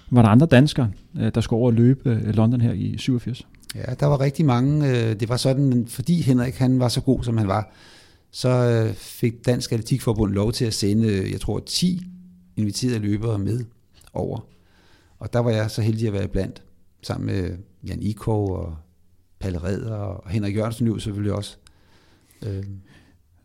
[0.09, 3.47] Var der andre danskere, øh, der skulle over og løbe øh, London her i 87?
[3.75, 4.89] Ja, der var rigtig mange.
[4.89, 7.73] øh, Det var sådan, fordi Henrik han var så god, som han var,
[8.31, 12.01] så øh, fik Dansk Atletikforbund lov til at sende, øh, jeg tror, 10
[12.57, 13.65] inviterede løbere med
[14.13, 14.39] over.
[15.19, 16.63] Og der var jeg så heldig at være blandt,
[17.03, 17.57] sammen med øh,
[17.89, 18.75] Jan Ikov og
[19.39, 21.57] Palle Redder, og Henrik Jørgensen løb selvfølgelig også.
[22.47, 22.63] Øh,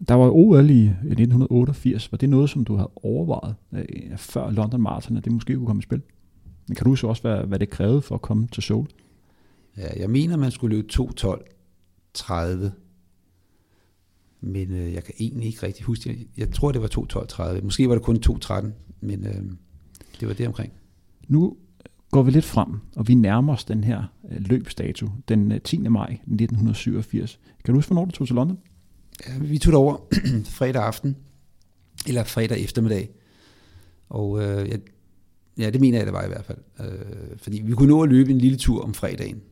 [0.08, 2.12] Der var OL i 1988.
[2.12, 3.84] Var det noget, som du havde overvejet øh,
[4.16, 6.02] før London Marathon, at det måske kunne komme i spil?
[6.68, 8.86] Men kan du så også, hvad, hvad det krævede for at komme til Seoul?
[9.76, 12.70] Ja, jeg mener, man skulle løbe 2.12.30.
[14.40, 16.26] Men øh, jeg kan egentlig ikke rigtig huske det.
[16.36, 16.88] Jeg tror, det var
[17.58, 17.64] 2.12.30.
[17.64, 18.66] Måske var det kun 2.13,
[19.00, 19.42] men øh,
[20.20, 20.72] det var det omkring.
[21.28, 21.56] Nu
[22.10, 25.78] går vi lidt frem, og vi nærmer os den her øh, løbsdato, den øh, 10.
[25.78, 27.40] maj 1987.
[27.64, 28.58] Kan du huske, hvornår du tog til London?
[29.28, 29.96] Ja, vi tog over
[30.58, 31.16] fredag aften,
[32.08, 33.10] eller fredag eftermiddag.
[34.08, 34.76] Og øh, ja,
[35.58, 36.58] ja, det mener jeg, det var i hvert fald.
[36.80, 39.42] Øh, fordi vi kunne nå at løbe en lille tur om fredagen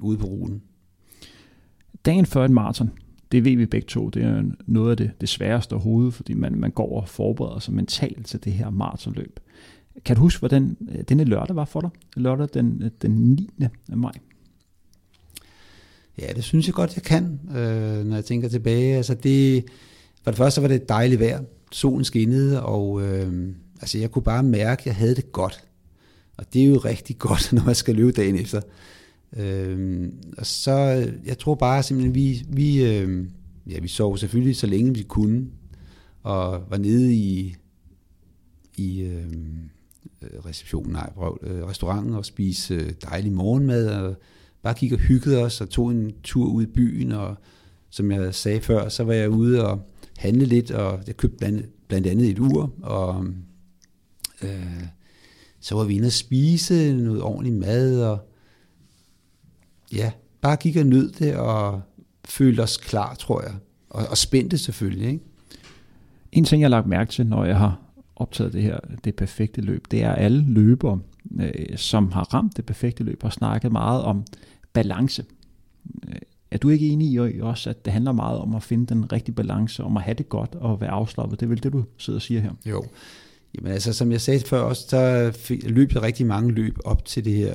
[0.00, 0.62] ude på ruten.
[2.04, 2.90] Dagen før et maraton,
[3.32, 6.60] det ved vi begge to, det er noget af det, det sværeste overhovedet, fordi man,
[6.60, 9.40] man går og forbereder sig mentalt til det her maratonløb.
[10.04, 11.90] Kan du huske, hvordan øh, denne lørdag var for dig?
[12.16, 13.50] Lørdag den, øh, den 9.
[13.88, 14.12] maj.
[16.18, 18.96] Ja, det synes jeg godt, jeg kan, øh, når jeg tænker tilbage.
[18.96, 19.64] Altså det,
[20.22, 21.42] for det første var det et dejligt vejr.
[21.72, 23.48] Solen skinnede, og øh,
[23.80, 25.64] altså jeg kunne bare mærke, at jeg havde det godt.
[26.36, 28.60] Og det er jo rigtig godt, når man skal løbe dagen efter.
[29.36, 30.72] Øh, og så,
[31.24, 33.26] jeg tror bare simpelthen, vi, vi, øh,
[33.66, 35.46] ja, vi sov selvfølgelig så længe vi kunne,
[36.22, 37.56] og var nede i,
[38.76, 39.70] i øhm,
[40.22, 44.16] øh, receptionen, nej, prøv, øh, restauranten og spise øh, dejlig morgenmad, og
[44.62, 47.36] bare gik og hyggede os og tog en tur ud i byen, og
[47.90, 51.88] som jeg sagde før, så var jeg ude og handle lidt, og jeg købte blandt,
[51.88, 53.26] blandt andet et ur, og
[54.42, 54.82] øh,
[55.60, 58.28] så var vi inde og spise noget ordentlig mad, og
[59.92, 61.80] ja, bare gik og nød det, og
[62.24, 63.54] følte os klar, tror jeg.
[63.90, 65.24] Og, og spændte selvfølgelig, ikke?
[66.32, 67.80] En ting, jeg har lagt mærke til, når jeg har
[68.16, 71.00] optaget det her, det perfekte løb, det er alle løbere,
[71.40, 74.24] øh, som har ramt det perfekte løb, har snakket meget om
[74.72, 75.24] balance.
[76.08, 76.14] Øh,
[76.50, 79.34] er du ikke enig i også, at det handler meget om at finde den rigtige
[79.34, 81.40] balance, om at have det godt og være afslappet?
[81.40, 82.50] Det er vel det, du sidder og siger her?
[82.66, 82.84] Jo.
[83.54, 85.32] Jamen altså, som jeg sagde før også, så
[85.66, 87.54] løb jeg rigtig mange løb op til det her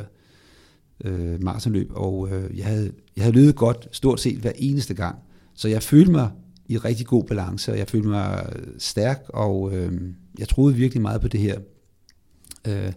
[1.03, 5.19] øh, maratonløb, og øh, jeg, havde, jeg havde løbet godt stort set hver eneste gang.
[5.53, 6.31] Så jeg følte mig
[6.65, 10.01] i rigtig god balance, og jeg følte mig stærk, og øh,
[10.39, 11.59] jeg troede virkelig meget på det her.
[12.67, 12.93] Øh,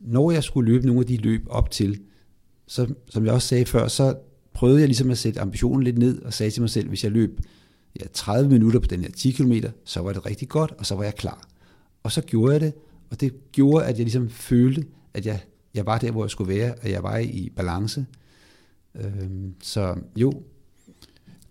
[0.00, 2.00] når jeg skulle løbe nogle af de løb op til,
[2.66, 4.14] så, som jeg også sagde før, så
[4.54, 7.12] prøvede jeg ligesom at sætte ambitionen lidt ned, og sagde til mig selv, hvis jeg
[7.12, 7.40] løb
[8.00, 9.52] ja, 30 minutter på den her 10 km,
[9.84, 11.48] så var det rigtig godt, og så var jeg klar.
[12.02, 12.72] Og så gjorde jeg det,
[13.10, 15.40] og det gjorde, at jeg ligesom følte, at jeg,
[15.76, 18.06] jeg var der, hvor jeg skulle være, og jeg var i balance.
[18.94, 19.30] Øh,
[19.62, 20.32] så jo.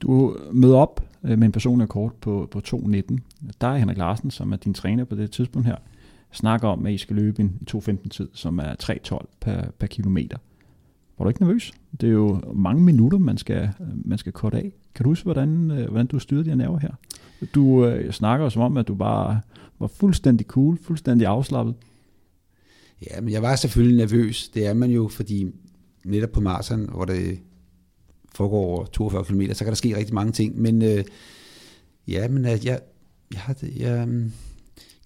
[0.01, 3.17] Du møder op øh, med en personlig kort på, på 2.19.
[3.61, 5.75] Der er Henrik Larsen, som er din træner på det tidspunkt her,
[6.31, 10.37] snakker om, at I skal løbe en 2.15 tid, som er 3.12 per, per kilometer.
[11.17, 11.73] Var du ikke nervøs?
[12.01, 13.69] Det er jo mange minutter, man skal,
[14.05, 14.71] man skal korte af.
[14.95, 16.91] Kan du huske, hvordan, øh, hvordan du styrede dine nerver her?
[17.55, 19.41] Du øh, snakker som om, at du bare
[19.79, 21.75] var fuldstændig cool, fuldstændig afslappet.
[23.01, 24.49] Ja, men jeg var selvfølgelig nervøs.
[24.49, 25.47] Det er man jo, fordi
[26.05, 27.39] netop på Marsen, hvor det
[28.35, 30.61] foregår over 42 km, så kan der ske rigtig mange ting.
[30.61, 31.03] Men øh,
[32.07, 32.79] ja, men at jeg,
[33.33, 34.07] jeg, jeg, jeg,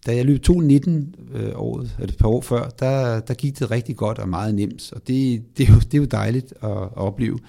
[0.05, 0.89] da jeg løb 2.19
[1.37, 4.55] øh, året, eller et par år før, der, der gik det rigtig godt og meget
[4.55, 7.39] nemt, og det, det, er, jo, det er jo dejligt at, at opleve.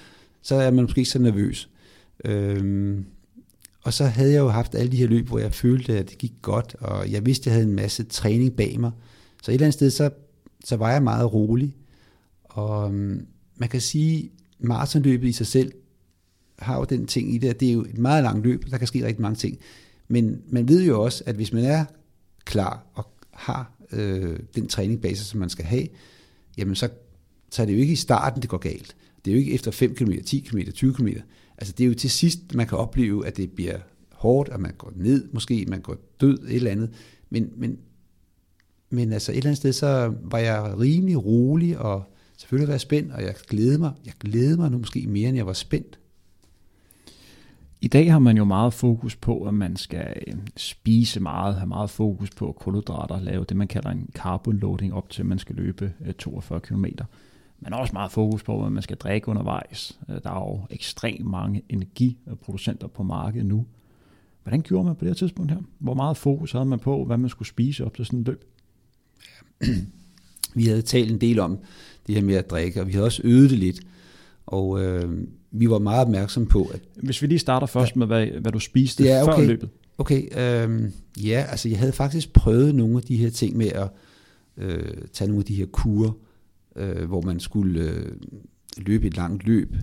[0.42, 1.68] Så er man måske ikke så nervøs.
[2.24, 3.04] Øhm,
[3.82, 6.18] og så havde jeg jo haft alle de her løb, hvor jeg følte, at det
[6.18, 8.90] gik godt, og jeg vidste, at jeg havde en masse træning bag mig.
[9.42, 10.10] Så et eller andet sted, så,
[10.64, 11.76] så var jeg meget rolig.
[12.44, 15.72] Og øhm, man kan sige, maratonløbet i sig selv
[16.58, 18.78] har jo den ting i det, at det er jo et meget langt løb, der
[18.78, 19.58] kan ske rigtig mange ting.
[20.08, 21.84] Men man ved jo også, at hvis man er
[22.44, 25.86] klar og har øh, den træning bag sig, som man skal have,
[26.58, 26.88] jamen så,
[27.50, 28.96] så er det jo ikke i starten, det går galt.
[29.24, 31.08] Det er jo ikke efter 5 km, 10 km, 20 km.
[31.58, 33.78] Altså det er jo til sidst, man kan opleve, at det bliver
[34.12, 36.90] hårdt, at man går ned, måske man går død, et eller andet.
[37.30, 37.78] Men, men,
[38.90, 42.02] men altså et eller andet sted, så var jeg rimelig rolig, og
[42.36, 43.92] selvfølgelig var jeg spændt, og jeg glædede mig.
[44.04, 45.98] Jeg glædede mig nu måske mere, end jeg var spændt.
[47.82, 51.68] I dag har man jo meget fokus på, at man skal øh, spise meget, have
[51.68, 55.38] meget fokus på kulhydrater, lave det, man kalder en carbon loading op til, at man
[55.38, 56.84] skal løbe øh, 42 km.
[57.58, 59.98] Man har også meget fokus på, hvad man skal drikke undervejs.
[60.08, 63.66] Øh, der er jo ekstremt mange energiproducenter på markedet nu.
[64.42, 65.58] Hvordan gjorde man på det her tidspunkt her?
[65.78, 68.44] Hvor meget fokus havde man på, hvad man skulle spise op til sådan et løb?
[70.54, 71.58] Vi havde talt en del om
[72.06, 73.80] det her med at drikke, og vi havde også øget det lidt.
[74.46, 75.10] Og øh,
[75.50, 76.80] vi var meget opmærksomme på, at...
[76.96, 79.68] Hvis vi lige starter først ja, med, hvad, hvad du spiste ja, okay, før løbet.
[79.98, 80.90] Okay, øh,
[81.24, 83.88] ja, altså jeg havde faktisk prøvet nogle af de her ting med at
[84.56, 86.12] øh, tage nogle af de her kurer,
[86.76, 88.12] øh, hvor man skulle øh,
[88.76, 89.76] løbe et langt løb,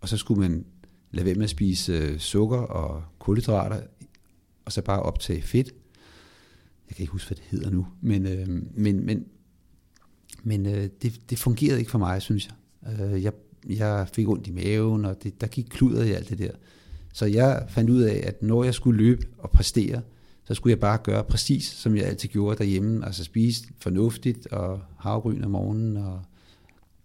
[0.00, 0.64] og så skulle man
[1.10, 3.80] lade være med at spise øh, sukker og kulhydrater,
[4.64, 5.74] og så bare optage fedt.
[6.90, 9.24] Jeg kan ikke huske, hvad det hedder nu, men, øh, men, men,
[10.42, 12.54] men øh, det, det fungerede ikke for mig, synes jeg.
[13.00, 13.32] Øh, jeg
[13.68, 16.50] jeg fik ondt i maven, og det, der gik kludret i alt det der.
[17.12, 20.02] Så jeg fandt ud af, at når jeg skulle løbe og præstere,
[20.44, 23.06] så skulle jeg bare gøre præcis, som jeg altid gjorde derhjemme.
[23.06, 26.22] Altså spise fornuftigt, og havgryn om morgenen, og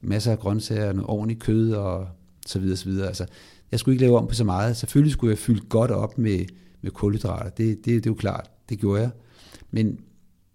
[0.01, 2.07] masser af grøntsager, noget ordentligt kød, og
[2.45, 3.07] så videre, så videre.
[3.07, 3.25] Altså,
[3.71, 4.77] jeg skulle ikke lave om på så meget.
[4.77, 6.45] Selvfølgelig skulle jeg fylde godt op med,
[6.81, 7.49] med kulhydrater.
[7.49, 9.09] Det, det, det er jo klart, det gjorde jeg.
[9.71, 9.99] Men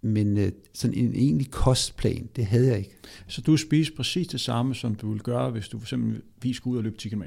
[0.01, 2.95] men øh, sådan en egentlig kostplan, det havde jeg ikke.
[3.27, 6.21] Så du spiser præcis det samme, som du ville gøre, hvis du for eksempel
[6.53, 7.23] skulle ud og løbe 10 km?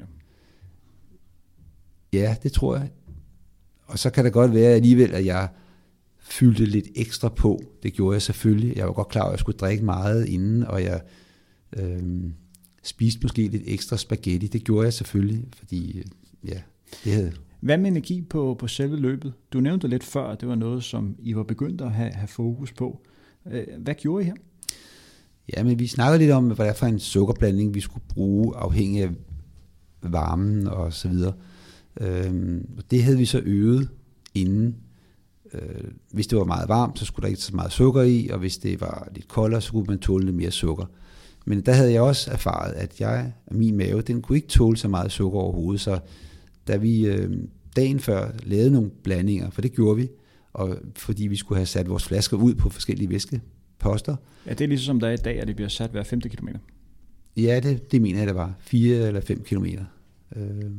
[2.13, 2.89] Ja, det tror jeg.
[3.85, 5.49] Og så kan det godt være alligevel, at jeg
[6.19, 7.61] fyldte lidt ekstra på.
[7.83, 8.77] Det gjorde jeg selvfølgelig.
[8.77, 11.01] Jeg var godt klar over, at jeg skulle drikke meget inden, og jeg
[11.77, 12.23] øh,
[12.83, 14.47] spiste måske lidt ekstra spaghetti.
[14.47, 16.03] Det gjorde jeg selvfølgelig, fordi
[16.47, 16.61] ja,
[17.03, 19.33] det havde hvad med energi på, på selve løbet?
[19.53, 22.27] Du nævnte lidt før, at det var noget, som I var begyndt at have, have
[22.27, 23.01] fokus på.
[23.51, 24.35] Øh, hvad gjorde I her?
[25.57, 28.55] Ja, men vi snakkede lidt om, hvad det er for en sukkerblanding, vi skulle bruge,
[28.55, 29.09] afhængig af
[30.01, 31.33] varmen og så videre.
[32.01, 33.89] Øhm, det havde vi så øvet
[34.33, 34.75] inden.
[35.53, 38.39] Øh, hvis det var meget varmt, så skulle der ikke så meget sukker i, og
[38.39, 40.85] hvis det var lidt koldere, så kunne man tåle lidt mere sukker.
[41.45, 44.87] Men der havde jeg også erfaret, at jeg, min mave, den kunne ikke tåle så
[44.87, 45.99] meget sukker overhovedet, så
[46.67, 47.31] da vi øh,
[47.75, 50.07] dagen før lavede nogle blandinger, for det gjorde vi,
[50.53, 54.15] og fordi vi skulle have sat vores flasker ud på forskellige væskeposter.
[54.45, 56.21] Ja, det er ligesom som der er i dag, at det bliver sat hver 5
[56.21, 56.47] km.
[57.37, 58.53] Ja, det, det mener jeg, det var.
[58.59, 59.85] 4 eller 5 kilometer.
[60.35, 60.71] Øh,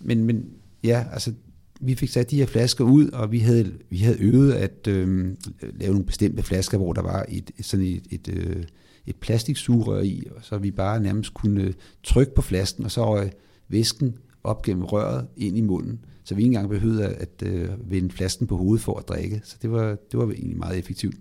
[0.00, 0.50] men, men
[0.84, 1.32] ja, altså
[1.80, 5.34] vi fik sat de her flasker ud, og vi havde, vi havde øvet at øh,
[5.62, 8.64] lave nogle bestemte flasker, hvor der var et, sådan et, et, øh,
[9.06, 13.30] et plastiksugerør i, og så vi bare nærmest kunne trykke på flasken, og så røg
[13.68, 14.14] væsken
[14.46, 18.10] op gennem røret ind i munden, så vi ikke engang behøvede at, at øh, vende
[18.10, 19.40] flasken på hovedet for at drikke.
[19.44, 21.14] Så det var, det var egentlig meget effektivt.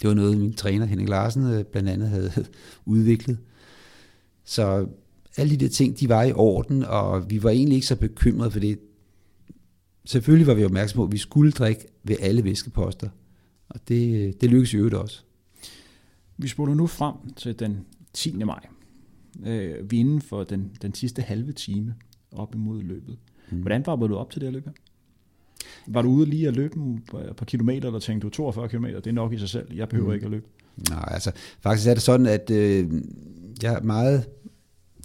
[0.00, 2.32] Det var noget, min træner Henning Larsen øh, blandt andet havde
[2.86, 3.38] udviklet.
[4.44, 4.88] Så
[5.36, 8.50] alle de der ting, de var i orden, og vi var egentlig ikke så bekymrede
[8.50, 8.78] for det.
[10.04, 13.08] Selvfølgelig var vi opmærksomme på, at vi skulle drikke ved alle væskeposter,
[13.68, 15.22] og det, øh, det lykkedes i øvrigt også.
[16.36, 18.32] Vi spoler nu frem til den 10.
[18.44, 18.66] maj.
[19.46, 21.94] Øh, vi er inden for den, den sidste halve time
[22.32, 23.18] op imod løbet.
[23.50, 23.58] Mm.
[23.60, 24.72] Hvordan var du op til det her løb her?
[25.86, 26.80] Var du ude lige at løbe
[27.30, 29.88] et par kilometer, eller tænkte du 42 km, det er nok i sig selv, jeg
[29.88, 30.14] behøver mm.
[30.14, 30.46] ikke at løbe?
[30.90, 32.90] Nej, altså faktisk er det sådan, at øh,
[33.62, 34.28] jeg meget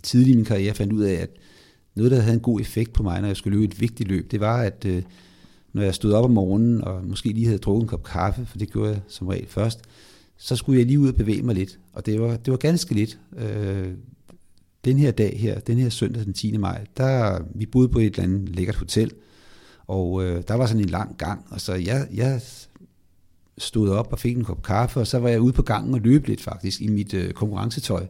[0.04, 1.30] tidligt i min karriere fandt ud af, at
[1.96, 4.32] noget, der havde en god effekt på mig, når jeg skulle løbe et vigtigt løb,
[4.32, 5.04] det var, at øh,
[5.74, 8.58] når jeg stod op om morgenen, og måske lige havde drukket en kop kaffe, for
[8.58, 9.82] det gjorde jeg som regel først,
[10.38, 11.80] så skulle jeg lige ud og bevæge mig lidt.
[11.94, 13.20] Og det var, det var ganske lidt.
[13.38, 13.88] Øh,
[14.86, 16.58] den her dag her, den her søndag den 10.
[16.58, 19.12] maj, der vi boede på et eller andet lækkert hotel,
[19.88, 22.42] og øh, der var sådan en lang gang, og så jeg, jeg
[23.58, 26.00] stod op og fik en kop kaffe, og så var jeg ude på gangen og
[26.00, 28.08] løb lidt faktisk i mit øh, konkurrencetøj,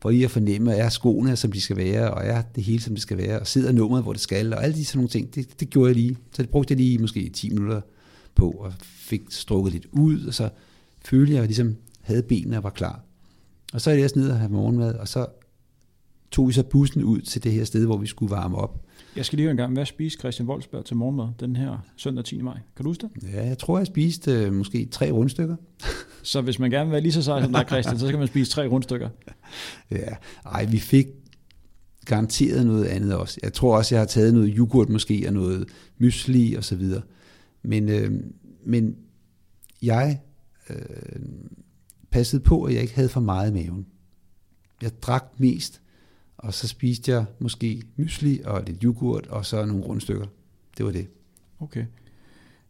[0.00, 2.80] for lige at fornemme, at er skoene, som de skal være, og er det hele,
[2.80, 5.08] som det skal være, og sidder nummeret, hvor det skal, og alle de sådan nogle
[5.08, 6.16] ting, det, det gjorde jeg lige.
[6.32, 7.80] Så det brugte jeg lige måske 10 minutter
[8.34, 10.48] på, og fik strukket lidt ud, og så
[11.04, 13.00] følte jeg, at jeg ligesom havde benene og var klar.
[13.72, 15.26] Og så er jeg ned og have morgenmad, og så
[16.30, 18.86] tog vi så bussen ud til det her sted, hvor vi skulle varme op.
[19.16, 22.24] Jeg skal lige høre en gang, hvad spiste Christian Wolfsberg til morgenmad den her søndag
[22.24, 22.42] 10.
[22.42, 22.54] maj?
[22.76, 23.32] Kan du huske det?
[23.32, 25.56] Ja, jeg tror, jeg spiste øh, måske tre rundstykker.
[26.22, 28.28] så hvis man gerne vil være lige så sej som dig, Christian, så skal man
[28.28, 29.08] spise tre rundstykker?
[29.90, 30.14] Ja,
[30.46, 31.06] ej, vi fik
[32.04, 33.40] garanteret noget andet også.
[33.42, 37.02] Jeg tror også, jeg har taget noget yoghurt måske, og noget mysli og så videre.
[37.62, 38.12] Men, øh,
[38.66, 38.96] men
[39.82, 40.20] jeg
[40.70, 40.76] øh,
[42.10, 43.86] passede på, at jeg ikke havde for meget i maven.
[44.82, 45.79] Jeg drak mest,
[46.42, 50.26] og så spiste jeg måske mysli og lidt yoghurt, og så nogle rundstykker.
[50.78, 51.06] Det var det.
[51.60, 51.84] Okay.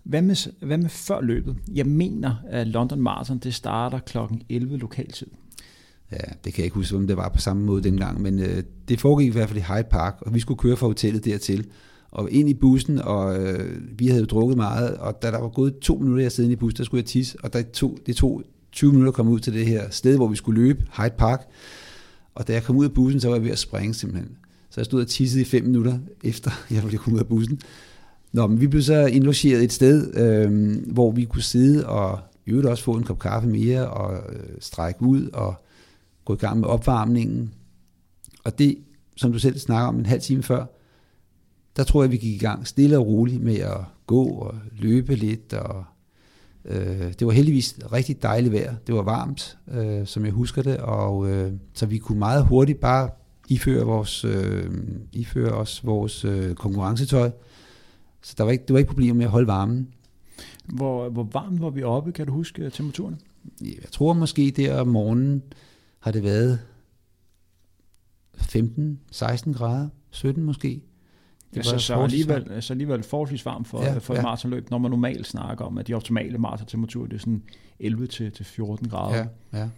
[0.04, 1.56] Hvad med, hvad med før løbet?
[1.74, 4.18] Jeg mener, at London Marathon det starter kl.
[4.48, 5.26] 11 lokaltid.
[6.12, 8.62] Ja, det kan jeg ikke huske, om det var på samme måde dengang, men øh,
[8.88, 11.66] det foregik i hvert fald i Hyde Park, og vi skulle køre fra hotellet dertil,
[12.11, 15.48] og ind i bussen, og øh, vi havde jo drukket meget, og da der var
[15.48, 18.16] gået to minutter, jeg sad i bussen, der skulle jeg tisse, og der tog, det
[18.16, 21.14] tog 20 minutter at komme ud til det her sted, hvor vi skulle løbe, Hyde
[21.18, 21.48] Park,
[22.35, 24.37] og da jeg kom ud af bussen, så var jeg ved at springe simpelthen.
[24.71, 27.61] Så jeg stod og tissede i fem minutter, efter jeg var kommet ud af bussen.
[28.33, 32.51] Nå, men vi blev så indlogeret et sted, øh, hvor vi kunne sidde og i
[32.51, 35.55] øvrigt også få en kop kaffe mere, og øh, strække ud, og
[36.25, 37.55] gå i gang med opvarmningen.
[38.45, 38.79] Og det,
[39.16, 40.66] som du selv snakker om en halv time før,
[41.77, 45.14] der tror jeg, vi gik i gang stille og roligt med at gå og løbe
[45.14, 45.53] lidt.
[45.53, 45.85] Og,
[46.64, 48.75] øh, det var heldigvis rigtig dejligt vejr.
[48.87, 52.81] Det var varmt, øh, som jeg husker det, og øh, så vi kunne meget hurtigt
[52.81, 53.11] bare
[53.49, 54.70] iføre, vores, øh,
[55.12, 57.31] iføre os vores øh, konkurrencetøj.
[58.23, 59.88] Så der var ikke, det var ikke problem med at holde varmen.
[60.64, 63.20] Hvor, hvor varmt var vi oppe, kan du huske temperaturen?
[63.61, 65.42] Jeg tror måske der om morgenen
[65.99, 66.61] har det været
[68.37, 70.83] 15-16 grader, 17 måske.
[71.54, 74.22] Det ja, så, alligevel, så alligevel forholdsvis varmt for, ja, for et ja.
[74.22, 77.42] maratonløb, når man normalt snakker om, at de optimale maratontemperaturer det er sådan
[77.80, 79.26] 11 til, til 14 grader.
[79.52, 79.68] Ja, ja.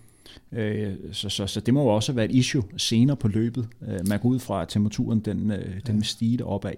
[0.52, 3.68] Øh, så, så, så det må jo også være et issue senere på løbet.
[3.88, 6.74] Øh, man går ud fra, at temperaturen den, øh, den vil stige opad.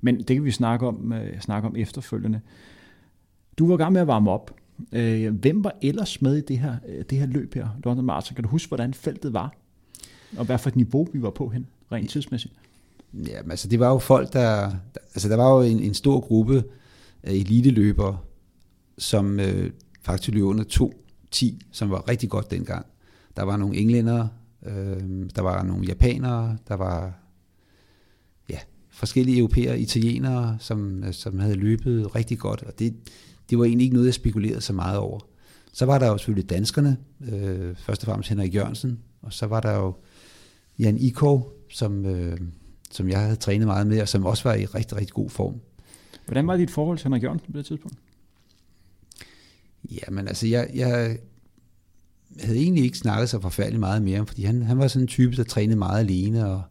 [0.00, 2.40] Men det kan vi snakke om, øh, snakke om efterfølgende.
[3.58, 4.54] Du var i gang med at varme op.
[4.92, 6.76] Øh, hvem var ellers med i det her,
[7.10, 8.34] det her løb her, London Marathon?
[8.34, 9.54] Kan du huske, hvordan feltet var?
[10.36, 12.54] Og hvad for et niveau vi var på hen, rent tidsmæssigt?
[13.14, 14.72] Ja, altså det var jo folk, der...
[15.14, 16.64] Altså der var jo en, en stor gruppe
[17.22, 18.18] af eliteløbere,
[18.98, 19.70] som øh,
[20.02, 22.86] faktisk løb under 2.10, som var rigtig godt dengang.
[23.36, 24.28] Der var nogle englændere,
[24.66, 27.12] øh, der var nogle japanere, der var
[28.50, 28.58] ja,
[28.90, 32.94] forskellige europæere, italienere, som, øh, som havde løbet rigtig godt, og det,
[33.50, 35.20] det var egentlig ikke noget, jeg spekulerede så meget over.
[35.72, 36.96] Så var der jo selvfølgelig danskerne,
[37.32, 39.94] øh, først og fremmest Henrik Jørgensen, og så var der jo
[40.78, 42.38] Jan Ikov, som, øh,
[42.90, 45.54] som jeg havde trænet meget med, og som også var i rigtig, rigtig god form.
[46.26, 47.96] Hvordan var dit forhold til Henrik Jørgensen på det tidspunkt?
[49.90, 51.18] Jamen altså, jeg, jeg,
[52.38, 55.36] havde egentlig ikke snakket så forfærdeligt meget mere, fordi han, han var sådan en type,
[55.36, 56.62] der trænede meget alene, og,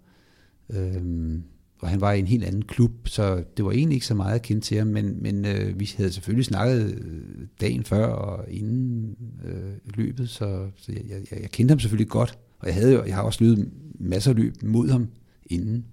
[0.70, 1.44] øhm,
[1.80, 4.42] og han var i en helt anden klub, så det var egentlig ikke så meget
[4.42, 9.16] kendt til ham, men, men øh, vi havde selvfølgelig snakket øh, dagen før og inden
[9.46, 13.16] øh, løbet, så, så jeg, jeg, jeg kendte ham selvfølgelig godt, og jeg, havde, jeg
[13.16, 15.08] har også løbet masser af løb mod ham
[15.46, 15.86] inden.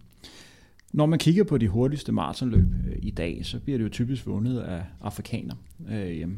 [0.97, 4.27] Når man kigger på de hurtigste maratonløb øh, i dag, så bliver det jo typisk
[4.27, 5.57] vundet af afrikanere.
[5.91, 6.29] Øh, øh,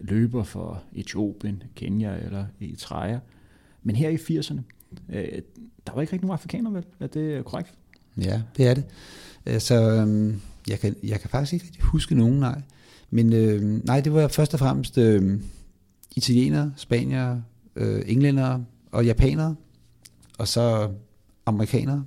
[0.00, 3.18] løber for Etiopien, Kenya eller Eritrea.
[3.82, 4.60] Men her i 80'erne,
[5.08, 5.42] øh,
[5.86, 6.84] der var ikke rigtig nogen afrikanere, vel?
[7.00, 7.74] Er det korrekt?
[8.16, 8.84] Ja, det er det.
[9.46, 10.34] Øh, så øh,
[10.68, 12.62] jeg kan, jeg kan faktisk ikke huske nogen, nej.
[13.10, 15.40] Men øh, nej, det var først og fremmest øh,
[16.16, 17.42] italienere, spaniere,
[17.76, 19.54] øh, englændere og japanere,
[20.38, 20.90] og så
[21.46, 22.04] amerikanere.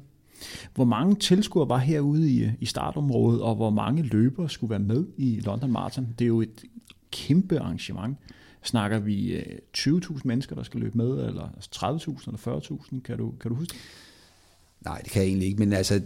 [0.76, 5.06] Hvor mange tilskuere var herude i, i startområdet, og hvor mange løbere skulle være med
[5.18, 6.08] i London Marathon?
[6.20, 6.64] Det er jo et
[7.12, 8.18] kæmpe arrangement.
[8.64, 12.60] Snakker vi øh, 20.000 mennesker, der skal løbe med, eller 30.000 eller
[12.94, 13.02] 40.000?
[13.02, 13.82] Kan du, kan du huske det?
[14.86, 16.02] Nej, det kan jeg egentlig ikke, men altså,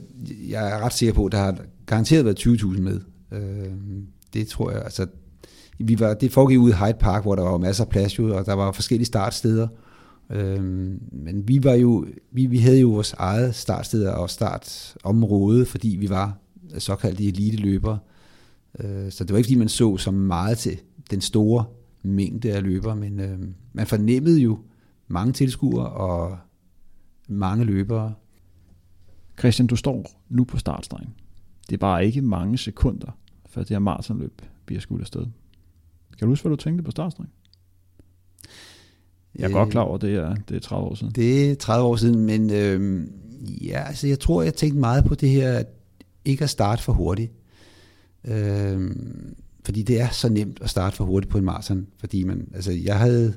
[0.49, 2.99] jeg er ret sikker på, at der har garanteret været 20.000 med.
[3.31, 3.73] Øh,
[4.33, 5.07] det tror jeg, altså,
[5.77, 8.37] vi var, det foregik ude i Hyde Park, hvor der var masser af plads, jo,
[8.37, 9.67] og der var forskellige startsteder.
[9.71, 9.90] Øh,
[10.31, 15.89] Øhm, men vi var jo, vi, vi havde jo vores eget startsted og startområde, fordi
[15.99, 16.37] vi var
[16.77, 17.99] såkaldte elite-løbere.
[18.79, 20.79] Øh, så det var ikke, fordi man så så meget til
[21.11, 21.65] den store
[22.03, 23.39] mængde af løbere, men øh,
[23.73, 24.59] man fornemmede jo
[25.07, 26.37] mange tilskuere og
[27.27, 28.13] mange løbere.
[29.39, 31.09] Christian, du står nu på startstregen.
[31.69, 33.17] Det er bare ikke mange sekunder,
[33.49, 35.25] før det her maratonløb bliver skudt afsted.
[36.17, 37.31] Kan du huske, hvad du tænkte på startstregen?
[39.35, 41.13] Jeg er øh, godt klar over, det er, det er 30 år siden.
[41.15, 43.07] Det er 30 år siden, men øh,
[43.65, 45.63] ja, altså jeg tror, jeg tænkte meget på det her,
[46.25, 47.31] ikke at starte for hurtigt.
[48.27, 48.91] Øh,
[49.65, 52.71] fordi det er så nemt at starte for hurtigt på en maraton, fordi man, altså
[52.71, 53.33] jeg havde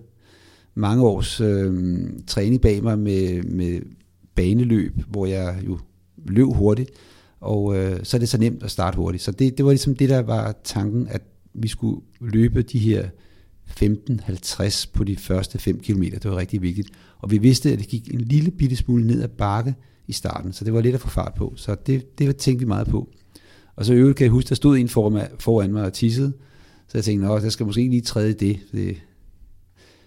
[0.75, 3.81] mange års øh, træning bag mig med, med
[4.35, 5.79] baneløb, hvor jeg jo
[6.17, 6.91] løb hurtigt,
[7.41, 9.23] og øh, så er det så nemt at starte hurtigt.
[9.23, 11.23] Så det, det var ligesom det, der var tanken, at
[11.55, 13.09] vi skulle løbe de her
[13.71, 16.03] 15.50 på de første 5 km.
[16.03, 16.89] Det var rigtig vigtigt.
[17.19, 19.75] Og vi vidste, at det gik en lille bitte smule ned ad bakke
[20.07, 21.53] i starten, så det var lidt at få fart på.
[21.57, 23.09] Så det, det tænkte vi meget på.
[23.77, 26.33] Og så i øvrigt kan jeg huske, der stod en foran, mig og tissede,
[26.89, 28.59] så jeg tænkte, at der skal måske lige træde det.
[28.73, 28.97] det.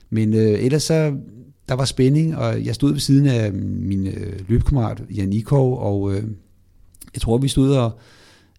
[0.09, 1.17] Men øh, ellers så,
[1.69, 5.79] der var spænding, og jeg stod ved siden af mm, min øh, løbkammerat Jan Ikov,
[5.79, 6.23] og øh,
[7.13, 7.99] jeg tror, vi stod og,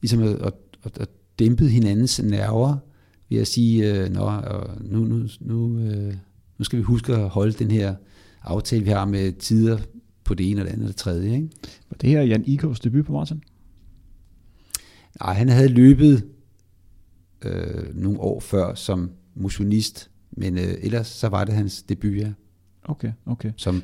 [0.01, 1.07] ligesom, og, og, og
[1.39, 2.77] dæmpede hinandens nerver
[3.29, 4.31] ved at sige, øh, Nå,
[4.81, 6.15] nu, nu, nu, øh,
[6.59, 7.95] nu skal vi huske at holde den her
[8.43, 9.79] aftale, vi har med tider
[10.25, 11.35] på det ene og det andet og det tredje.
[11.35, 11.49] Ikke?
[11.91, 13.43] Var det her Jan Ikovs debut på maraton?
[15.21, 16.25] Nej, han havde løbet
[17.43, 22.33] øh, nogle år før som motionist, men øh, ellers så var det hans debut, ja.
[22.85, 23.53] Okay, okay.
[23.57, 23.83] Som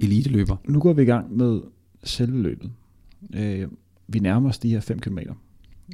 [0.00, 0.56] eliteløber.
[0.68, 1.60] Nu går vi i gang med
[2.04, 2.72] selve løbet.
[3.34, 3.68] Øh,
[4.08, 5.18] vi nærmer os de her 5 km.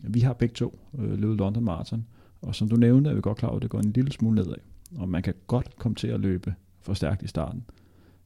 [0.03, 2.07] Vi har begge to øh, løbet London Marathon,
[2.43, 4.35] og som du nævnte, er vi godt klar over, at det går en lille smule
[4.35, 4.55] nedad,
[4.97, 7.65] og man kan godt komme til at løbe for stærkt i starten.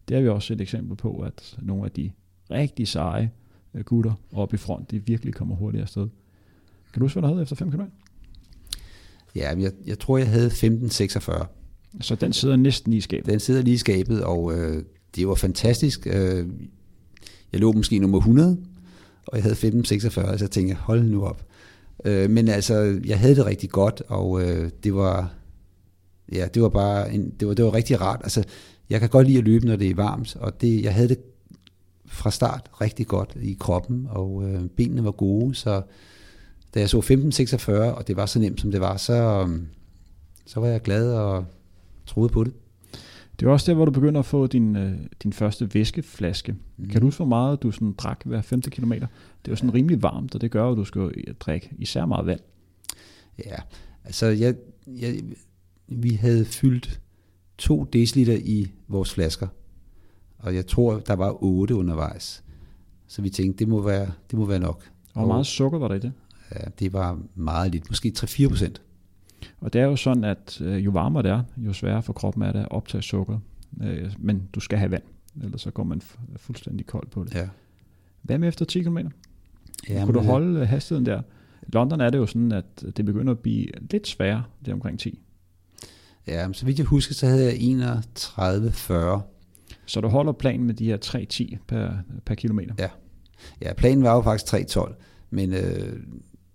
[0.08, 2.10] Det har vi også et eksempel på, at nogle af de
[2.50, 3.30] rigtig seje
[3.74, 6.08] øh, gutter oppe i front, de virkelig kommer hurtigt afsted.
[6.92, 7.80] Kan du huske, hvad du havde efter 5 km?
[9.34, 11.46] Ja, jeg, jeg tror, jeg havde 15.46.
[12.00, 13.26] Så den sidder næsten lige i skabet?
[13.26, 14.84] Den sidder lige i skabet, og øh,
[15.16, 16.06] det var fantastisk.
[16.06, 16.48] Øh,
[17.52, 18.58] jeg lå måske nummer 100,
[19.26, 21.46] og jeg havde 15.46, så jeg tænkte, hold nu op.
[22.04, 25.30] Øh, men altså, jeg havde det rigtig godt, og øh, det var,
[26.32, 28.20] ja, det var bare, en, det var, det var rigtig rart.
[28.22, 28.44] Altså,
[28.90, 31.18] jeg kan godt lide at løbe, når det er varmt, og det, jeg havde det
[32.06, 35.82] fra start rigtig godt i kroppen, og øh, benene var gode, så
[36.74, 39.60] da jeg så 15.46, og det var så nemt, som det var, så, øh,
[40.46, 41.44] så var jeg glad og
[42.06, 42.52] troede på det.
[43.40, 44.92] Det var også der, hvor du begynder at få din, øh,
[45.22, 46.54] din første væskeflaske.
[46.76, 46.88] Mm.
[46.88, 48.60] Kan du huske, hvor meget du sådan drak hver 5.
[48.60, 49.06] kilometer?
[49.44, 52.40] Det var sådan rimelig varmt, og det gør at du skal drikke især meget vand.
[53.38, 53.56] Ja,
[54.04, 54.54] altså jeg,
[54.86, 55.20] jeg,
[55.88, 57.00] vi havde fyldt
[57.58, 59.48] 2 deciliter i vores flasker,
[60.38, 62.44] og jeg tror, der var 8 undervejs.
[63.06, 64.90] Så vi tænkte, det må være, det må være nok.
[65.14, 66.12] Og hvor meget sukker var der i det?
[66.54, 68.82] Ja, det var meget lidt, måske 3-4 procent.
[69.60, 72.42] Og det er jo sådan, at øh, jo varmere det er, jo sværere for kroppen
[72.42, 73.38] er det at optage sukker.
[73.82, 75.02] Øh, men du skal have vand,
[75.42, 76.02] ellers så går man
[76.36, 77.34] fuldstændig kold på det.
[77.34, 77.48] Ja.
[78.22, 78.98] Hvad med efter 10 km?
[79.88, 81.22] Ja, Kunne du holde øh, hastigheden der?
[81.72, 84.98] London er det jo sådan, at det begynder at blive lidt sværere, det er omkring
[84.98, 85.20] 10.
[86.26, 87.54] Ja, så vidt jeg husker, så havde jeg
[89.18, 89.20] 31-40.
[89.86, 90.96] Så du holder planen med de her
[91.52, 91.90] 3-10 per,
[92.24, 92.74] per kilometer?
[92.78, 92.88] Ja.
[93.62, 94.94] ja, planen var jo faktisk 3-12,
[95.30, 96.00] men øh,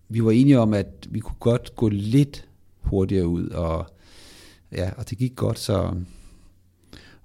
[0.10, 2.48] vi var enige om, at vi kunne godt gå lidt
[2.80, 3.88] hurtigere ud, og,
[4.72, 5.94] ja, og det gik godt, så...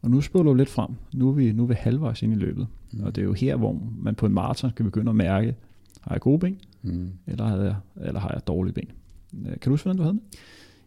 [0.03, 0.91] Og nu spiller du lidt frem.
[1.15, 2.67] Nu er vi, nu er vi halvvejs ind i løbet.
[2.93, 3.05] Mm.
[3.05, 5.57] Og det er jo her, hvor man på en maraton skal begynde at mærke,
[6.05, 7.09] har jeg gode ben, mm.
[7.27, 7.75] eller, har jeg,
[8.07, 8.89] eller har jeg dårlige ben?
[9.47, 10.39] Øh, kan du huske, hvordan du havde det?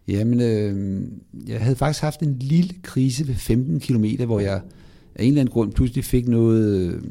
[0.08, 1.02] Jamen, øh,
[1.48, 4.62] jeg havde faktisk haft en lille krise ved 15 km, hvor jeg
[5.16, 7.02] af en eller anden grund pludselig fik noget, øh,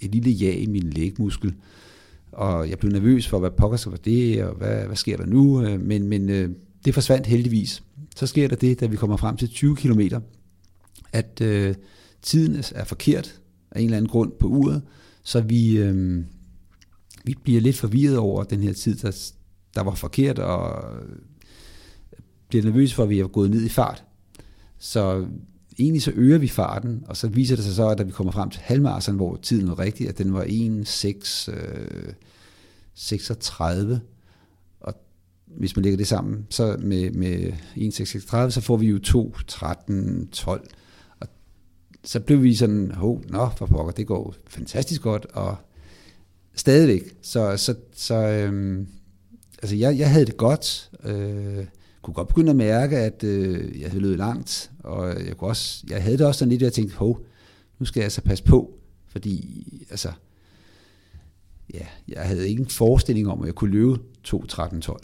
[0.00, 1.54] et lille ja i min lægmuskel.
[2.32, 5.62] Og jeg blev nervøs for, hvad pokker skal det, og hvad, hvad sker der nu?
[5.62, 6.50] Øh, men, men øh,
[6.84, 7.82] det forsvandt heldigvis.
[8.16, 10.00] Så sker der det, da vi kommer frem til 20 km,
[11.12, 11.74] at øh,
[12.22, 13.40] tiden er forkert
[13.70, 14.82] af en eller anden grund på uret,
[15.22, 16.24] så vi, øh,
[17.26, 19.32] vi bliver lidt forvirret over den her tid, der,
[19.74, 20.84] der var forkert, og
[22.48, 24.04] bliver nervøs for, at vi er gået ned i fart.
[24.78, 25.26] Så
[25.78, 28.32] egentlig så øger vi farten, og så viser det sig så, at da vi kommer
[28.32, 32.12] frem til halvmarsen, hvor tiden var rigtig, at den var 1.6, øh,
[32.94, 34.00] 36,
[34.80, 34.94] og
[35.46, 40.28] hvis man lægger det sammen så med, med 1.636, så får vi jo 2, 13,
[40.28, 40.68] 12,
[41.20, 41.28] og
[42.04, 45.56] så blev vi sådan, hov, nå, for pokker, det går fantastisk godt, og
[46.56, 48.86] stadigvæk, så, så, så øhm,
[49.62, 51.66] altså jeg, jeg havde det godt, øh,
[52.02, 55.84] kunne godt begynde at mærke, at øh, jeg havde løbet langt, og jeg, kunne også,
[55.90, 57.20] jeg havde det også sådan lidt, at jeg tænkte, hov,
[57.78, 58.70] nu skal jeg altså passe på,
[59.08, 60.08] fordi altså,
[61.74, 63.98] ja, jeg havde ikke en forestilling om, at jeg kunne løbe
[64.28, 64.96] 2.13.12.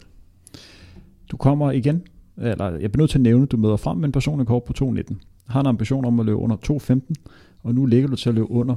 [1.31, 2.03] Du kommer igen,
[2.37, 4.63] eller jeg bliver nødt til at nævne, at du møder frem med en personlig kort
[4.63, 5.15] på 2.19.
[5.47, 7.13] Har en ambition om at løbe under 2.15,
[7.63, 8.75] og nu ligger du til at løbe under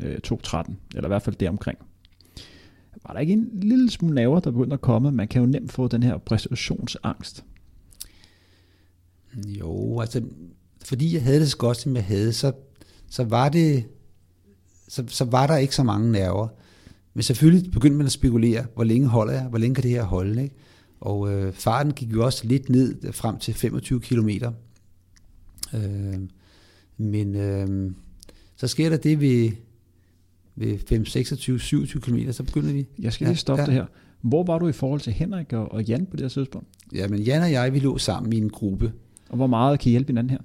[0.00, 1.78] øh, 2.13, eller i hvert fald deromkring.
[3.06, 5.12] Var der ikke en lille smule naver, der begyndte at komme?
[5.12, 7.44] Man kan jo nemt få den her præstationsangst.
[9.46, 10.22] Jo, altså,
[10.84, 12.52] fordi jeg havde det så godt, som jeg havde, så,
[13.10, 13.84] så var det,
[14.88, 16.48] så, så var der ikke så mange nerver.
[17.14, 20.02] Men selvfølgelig begyndte man at spekulere, hvor længe holder jeg, hvor længe kan det her
[20.02, 20.54] holde, ikke?
[21.00, 24.28] Og øh, farten gik jo også lidt ned øh, frem til 25 km.
[25.74, 26.20] Øh,
[26.96, 27.92] men øh,
[28.56, 29.50] så sker der det ved,
[30.58, 32.86] ved 5, 26, 27 km, så begynder vi.
[32.98, 33.74] Jeg skal lige stoppe ja, ja.
[33.74, 33.86] det her.
[34.20, 36.68] Hvor var du i forhold til Henrik og, og Jan på det her tidspunkt?
[36.94, 38.92] Ja, men Jan og jeg, vi lå sammen i en gruppe,
[39.28, 40.38] og hvor meget kan I hjælpe hinanden her?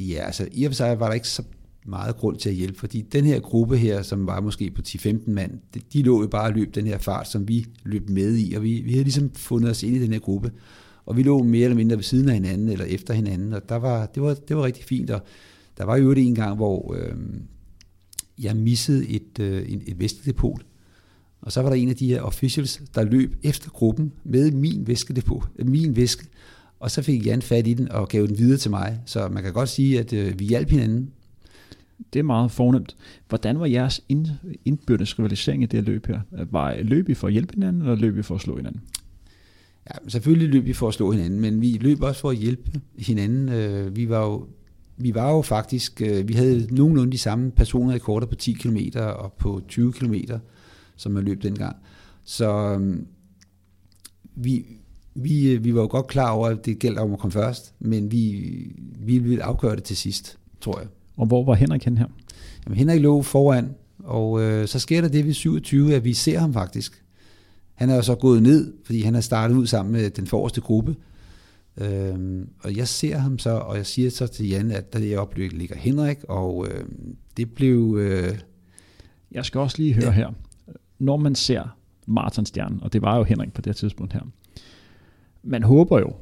[0.00, 1.42] Ja, altså i og for sig var der ikke så
[1.86, 5.30] meget grund til at hjælpe, fordi den her gruppe her, som var måske på 10-15
[5.30, 8.36] mand, de, de lå jo bare og løb den her fart, som vi løb med
[8.36, 10.52] i, og vi, vi havde ligesom fundet os ind i den her gruppe,
[11.06, 13.76] og vi lå mere eller mindre ved siden af hinanden, eller efter hinanden, og der
[13.76, 15.22] var, det, var, det var rigtig fint, og
[15.78, 17.14] der var jo det en gang, hvor øh,
[18.40, 20.62] jeg missede et, øh, et, væskedepot,
[21.40, 24.86] og så var der en af de her officials, der løb efter gruppen med min
[24.86, 26.26] væskedepot, min væske,
[26.80, 29.00] og så fik Jan fat i den og gav den videre til mig.
[29.06, 31.10] Så man kan godt sige, at øh, vi hjalp hinanden.
[32.12, 32.96] Det er meget fornemt.
[33.28, 34.26] Hvordan var jeres ind,
[34.64, 36.20] indbyrdes rivalisering i det her løb her?
[36.50, 38.80] Var løb I for at hjælpe hinanden, eller løb I for at slå hinanden?
[39.90, 42.80] Ja, selvfølgelig løb vi for at slå hinanden, men vi løb også for at hjælpe
[42.98, 43.48] hinanden.
[43.48, 44.46] Øh, vi var jo,
[45.00, 48.52] vi var jo faktisk, øh, vi havde nogenlunde de samme personer i korter på 10
[48.52, 50.14] km og på 20 km,
[50.96, 51.76] som man løb dengang.
[52.24, 53.06] Så øhm,
[54.34, 54.66] vi,
[55.14, 57.74] vi, øh, vi var jo godt klar over, at det gælder om at komme først,
[57.78, 58.52] men vi,
[58.98, 60.88] vi ville afgøre det til sidst, tror jeg.
[61.16, 62.06] Og hvor var Henrik hen her?
[62.66, 63.74] Jamen, Henrik lå foran,
[64.04, 67.02] og øh, så sker der det ved 27, at vi ser ham faktisk.
[67.74, 70.60] Han er jo så gået ned, fordi han er startet ud sammen med den forreste
[70.60, 70.96] gruppe.
[71.76, 75.14] Øhm, og jeg ser ham så, og jeg siger så til Jan, at der i
[75.14, 76.84] øjeblikket ligger Henrik, og øh,
[77.36, 77.96] det blev...
[78.00, 78.38] Øh,
[79.32, 80.10] jeg skal også lige høre ja.
[80.10, 80.30] her.
[80.98, 84.20] Når man ser Martin Stjern, og det var jo Henrik på det tidspunkt her,
[85.42, 86.12] man håber jo,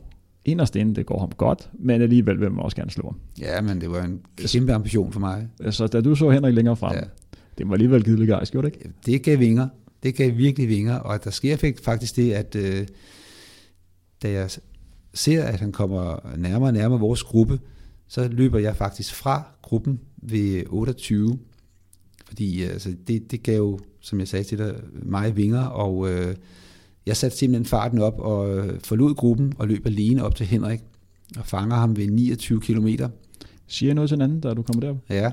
[0.44, 3.20] inderst inde, det går ham godt, men alligevel vil man også gerne slå ham.
[3.40, 5.48] Ja, men det var en kæmpe ambition for mig.
[5.70, 7.00] Så da du så Henrik længere frem, ja.
[7.58, 8.90] det var alligevel givet gejst, gjorde det ikke?
[9.06, 9.68] Det gav vinger.
[10.02, 12.86] Det gav virkelig vinger, og der sker faktisk det, at øh,
[14.22, 14.50] da jeg
[15.14, 17.60] ser, at han kommer nærmere og nærmere vores gruppe,
[18.08, 21.38] så løber jeg faktisk fra gruppen ved 28,
[22.26, 26.34] fordi altså, det, det gav som jeg sagde til dig, mig vinger, og øh,
[27.06, 30.80] jeg satte simpelthen farten op og øh, forlod gruppen og løb alene op til Henrik
[31.38, 32.88] og fanger ham ved 29 km.
[33.66, 34.96] Siger noget til en anden, da du kommer derop?
[35.10, 35.30] Ja.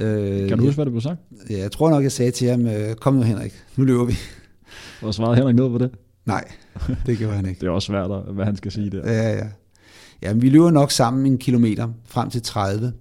[0.00, 1.20] Øh, kan du huske, hvad det blev sagt?
[1.50, 4.14] Ja, jeg tror nok, jeg sagde til ham, øh, kom nu Henrik, nu løber vi.
[5.02, 5.90] Og svarede Henrik noget på det?
[6.26, 6.44] Nej,
[7.06, 7.60] det gjorde han ikke.
[7.60, 9.12] det er også svært, hvad han skal sige der.
[9.12, 9.48] Ja, ja.
[10.22, 12.92] Ja, men vi løber nok sammen en kilometer frem til 30.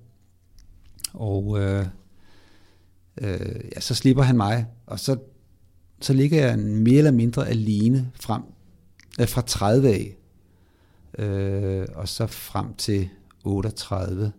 [1.14, 1.86] Og øh,
[3.22, 3.40] øh,
[3.76, 5.18] ja, så slipper han mig, og så
[6.04, 8.42] så ligger jeg mere eller mindre alene frem,
[9.20, 10.18] øh, fra 30 af,
[11.20, 13.10] øh, og så frem til
[13.44, 14.32] 38,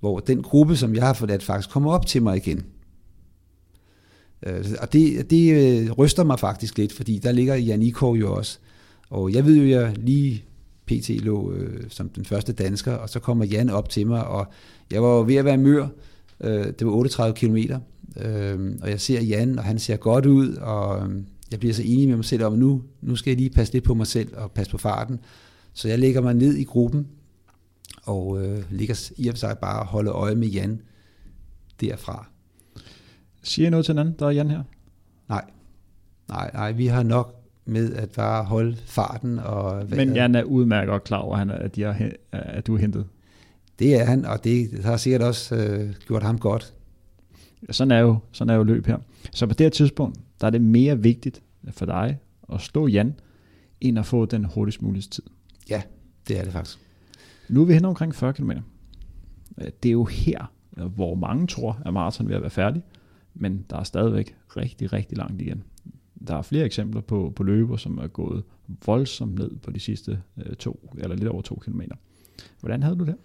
[0.00, 2.64] hvor den gruppe, som jeg har forladt, faktisk kommer op til mig igen.
[4.46, 8.34] Øh, og det, det øh, ryster mig faktisk lidt, fordi der ligger Jan Ikov jo
[8.34, 8.58] også.
[9.10, 10.44] Og jeg ved jo, at jeg lige
[10.86, 14.46] PT lå øh, som den første dansker, og så kommer Jan op til mig, og
[14.90, 15.88] jeg var ved at være mør.
[16.40, 17.56] Øh, det var 38 km,
[18.20, 21.16] øh, og jeg ser Jan, og han ser godt ud, og øh,
[21.50, 23.72] jeg bliver så enig med mig selv om, at nu, nu skal jeg lige passe
[23.72, 25.20] lidt på mig selv og passe på farten.
[25.72, 27.06] Så jeg lægger mig ned i gruppen,
[28.02, 30.80] og øh, ligger i og for sig bare og holder øje med Jan
[31.80, 32.31] derfra.
[33.42, 34.62] Siger I noget til hinanden, der er Jan her?
[35.28, 35.44] Nej,
[36.28, 39.38] nej, nej, vi har nok med at bare holde farten.
[39.38, 43.06] Og Men Jan er udmærket og klar over, at, de er, at du er hentet.
[43.78, 46.74] Det er han, og det har sikkert også øh, gjort ham godt.
[47.70, 48.98] Sådan er, jo, sådan er jo løb her.
[49.32, 52.18] Så på det her tidspunkt, der er det mere vigtigt for dig
[52.52, 53.14] at stå Jan,
[53.80, 55.22] end at få den hurtigst mulige tid.
[55.70, 55.82] Ja,
[56.28, 56.78] det er det faktisk.
[57.48, 58.50] Nu er vi hen omkring 40 km.
[59.56, 62.82] Det er jo her, hvor mange tror, at maraton vil være færdig,
[63.34, 65.62] men der er stadigvæk rigtig, rigtig langt igen.
[66.26, 68.44] Der er flere eksempler på, på løber, som er gået
[68.86, 71.96] voldsomt ned på de sidste øh, to, eller lidt over to kilometer.
[72.60, 73.16] Hvordan havde du det?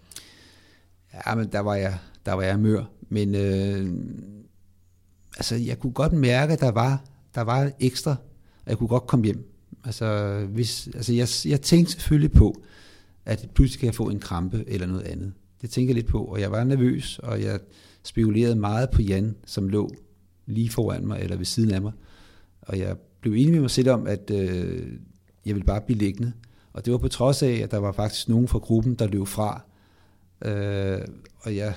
[1.14, 2.84] Ja, men der var jeg, der var jeg mør.
[3.10, 3.90] Men øh,
[5.38, 7.04] altså, jeg kunne godt mærke, at der var,
[7.36, 8.12] der var ekstra,
[8.66, 9.52] og jeg kunne godt komme hjem.
[9.84, 12.62] Altså, hvis, altså jeg, jeg tænkte selvfølgelig på,
[13.26, 15.34] at pludselig kan jeg få en krampe eller noget andet.
[15.62, 17.60] Det tænker jeg lidt på, og jeg var nervøs, og jeg
[18.08, 19.96] spekulerede meget på Jan, som lå
[20.46, 21.92] lige foran mig, eller ved siden af mig.
[22.62, 24.88] Og jeg blev enig med mig selv om, at øh,
[25.46, 26.34] jeg ville bare blive liggende.
[26.74, 29.28] Og det var på trods af, at der var faktisk nogen fra gruppen, der løb
[29.28, 29.62] fra.
[30.46, 31.02] Øh,
[31.38, 31.74] og jeg,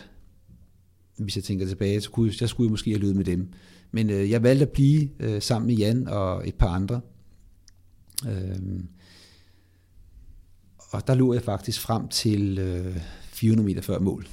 [1.18, 3.52] hvis jeg tænker tilbage, så kunne jeg, skulle jeg måske have løbet med dem.
[3.90, 7.00] Men øh, jeg valgte at blive øh, sammen med Jan og et par andre.
[8.28, 8.80] Øh,
[10.90, 14.26] og der lå jeg faktisk frem til øh, 400 meter før mål.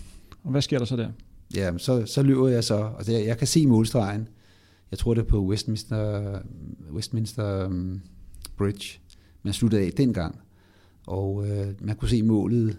[0.44, 1.12] Og hvad sker der så der?
[1.56, 4.28] Ja, så, så løber jeg så, og det, jeg kan se målstregen.
[4.92, 6.40] Jeg tror det er på Westminster,
[6.92, 8.02] Westminster um,
[8.58, 9.00] Bridge.
[9.44, 10.40] Man sluttede af dengang.
[11.08, 12.78] Og øh, man kunne se målet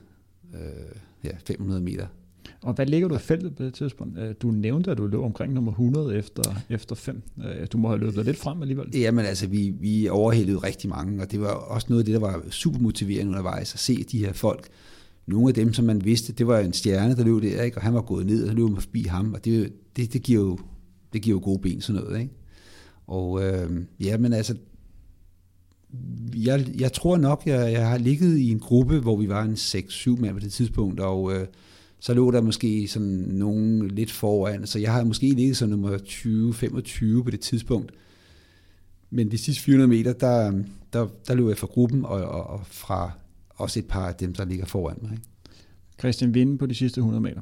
[0.54, 2.06] øh, ja, 500 meter
[2.62, 4.18] og hvad ligger du i feltet på det tidspunkt?
[4.18, 7.22] Øh, du nævnte, at du lå omkring nummer 100 efter, efter 5.
[7.44, 8.96] Øh, du må have løbet lidt frem alligevel.
[8.96, 12.20] Jamen altså, vi, vi overhældede rigtig mange, og det var også noget af det, der
[12.20, 14.68] var super motiverende undervejs, at se de her folk.
[15.28, 17.76] Nogle af dem, som man vidste, det var en stjerne, der løb der, ikke?
[17.76, 20.22] og han var gået ned, og så løb man forbi ham, og det, det, det,
[20.22, 20.58] giver, jo,
[21.12, 22.20] det giver jo gode ben, sådan noget.
[22.20, 22.32] Ikke?
[23.06, 24.56] Og øh, ja, men altså,
[26.36, 29.52] jeg, jeg tror nok, jeg, jeg har ligget i en gruppe, hvor vi var en
[29.52, 31.46] 6-7 mand på det tidspunkt, og øh,
[32.00, 35.98] så lå der måske sådan nogen lidt foran, så jeg har måske ligget som nummer
[37.18, 37.92] 20-25 på det tidspunkt.
[39.10, 40.62] Men de sidste 400 meter, der,
[40.92, 43.12] der, der løb jeg fra gruppen, og, og, og fra
[43.58, 45.12] også et par af dem, der ligger foran mig.
[45.12, 45.22] Ikke?
[45.98, 47.40] Christian Vinde på de sidste 100 meter.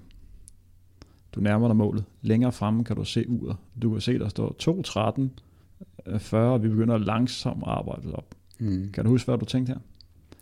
[1.32, 2.04] Du nærmer dig målet.
[2.22, 3.56] Længere fremme kan du se uret.
[3.82, 4.56] Du kan se, der står
[6.08, 8.34] 2.13, 40, og vi begynder langsomt at arbejde op.
[8.58, 8.90] Mm.
[8.92, 9.80] Kan du huske, hvad du tænkte her?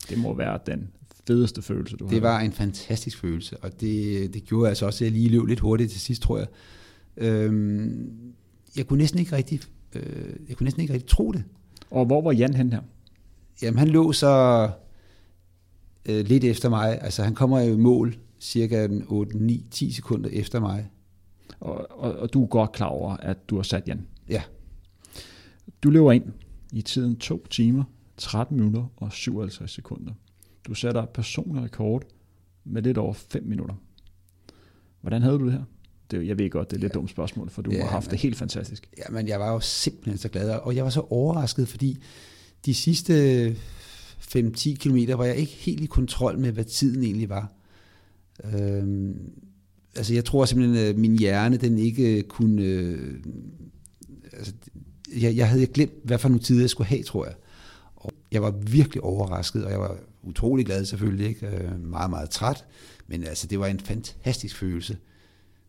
[0.09, 0.89] Det må være den
[1.27, 2.11] fedeste følelse, du har?
[2.11, 5.47] Det var en fantastisk følelse, og det, det gjorde altså også, at jeg lige løb
[5.47, 6.47] lidt hurtigt til sidst, tror jeg.
[7.17, 8.11] Øhm,
[8.77, 9.61] jeg kunne næsten ikke rigtig,
[9.95, 10.03] øh,
[10.49, 11.45] jeg kunne næsten ikke rigtig tro det.
[11.91, 12.81] Og hvor var Jan hen her?
[13.63, 14.71] Jamen, han lå så
[16.07, 17.03] øh, lidt efter mig.
[17.03, 20.91] Altså, han kommer jo i mål cirka 8, 9, 10 sekunder efter mig.
[21.61, 24.07] Og, og, og du er godt klar over, at du har sat Jan?
[24.29, 24.43] Ja.
[25.83, 26.25] Du løber ind
[26.73, 27.85] i tiden 2 timer,
[28.17, 30.13] 13 minutter og 57 sekunder.
[30.67, 32.03] Du sætter personlig rekord
[32.65, 33.75] med lidt over 5 minutter.
[35.01, 35.63] Hvordan havde du det her?
[36.11, 36.99] Det, jeg ved godt, det er et lidt ja.
[36.99, 38.91] dumt spørgsmål, for du ja, har haft men, det helt fantastisk.
[38.99, 42.03] Ja, men jeg var jo simpelthen så glad, og jeg var så overrasket, fordi
[42.67, 43.57] de sidste
[44.25, 47.53] 5-10 km var jeg ikke helt i kontrol med, hvad tiden egentlig var.
[48.45, 49.17] Øhm,
[49.97, 52.63] altså jeg tror simpelthen, at min hjerne, den ikke kunne...
[52.63, 53.15] Øh,
[54.33, 54.53] altså,
[55.17, 57.35] jeg, jeg havde glemt, hvad for nogle tider jeg skulle have, tror jeg.
[57.97, 61.47] Og jeg var virkelig overrasket, og jeg var utrolig glad selvfølgelig, ikke?
[61.47, 62.65] Øh, meget, meget træt,
[63.07, 64.97] men altså, det var en fantastisk følelse.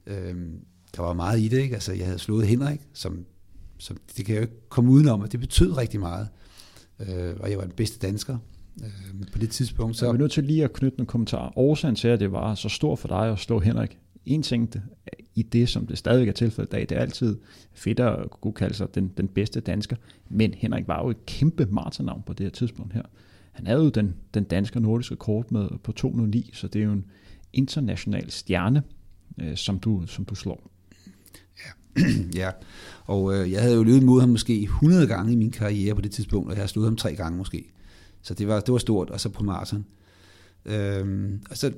[0.07, 0.35] Øh,
[0.95, 1.75] der var meget i det, ikke?
[1.75, 3.25] Altså, jeg havde slået Henrik, som,
[3.77, 6.27] som det kan jeg jo ikke komme udenom, og det betød rigtig meget.
[6.27, 6.45] Øh,
[6.99, 8.37] Øh, og jeg var den bedste dansker
[8.83, 9.97] øh, på det tidspunkt.
[9.97, 10.05] Så...
[10.05, 11.53] Jeg er nødt til lige at knytte en kommentar.
[11.55, 14.73] Årsagen til, at det var så stort for dig at slå Henrik, en ting
[15.35, 17.37] i det, som det stadigvæk er tilfældet i dag, det er altid
[17.73, 19.95] fedt at kunne kalde sig den, den bedste dansker,
[20.29, 23.03] men Henrik var jo et kæmpe maratonavn på det her tidspunkt her.
[23.51, 26.91] Han havde jo den, den danske nordiske kort med på 209, så det er jo
[26.91, 27.05] en
[27.53, 28.83] international stjerne,
[29.41, 30.71] øh, som, du, som du slår.
[32.35, 32.51] Ja,
[33.05, 36.01] og øh, jeg havde jo løbet mod ham måske 100 gange i min karriere på
[36.01, 37.71] det tidspunkt, og jeg har slået ham tre gange måske.
[38.21, 39.85] Så det var, det var stort, og så på maraton.
[40.65, 41.71] Øhm, og så,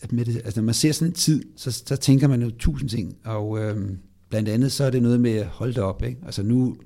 [0.00, 2.50] at med det, altså når man ser sådan en tid, så, så tænker man jo
[2.58, 6.02] tusind ting, og øhm, blandt andet så er det noget med at holde det op.
[6.02, 6.20] Ikke?
[6.26, 6.76] Altså nu,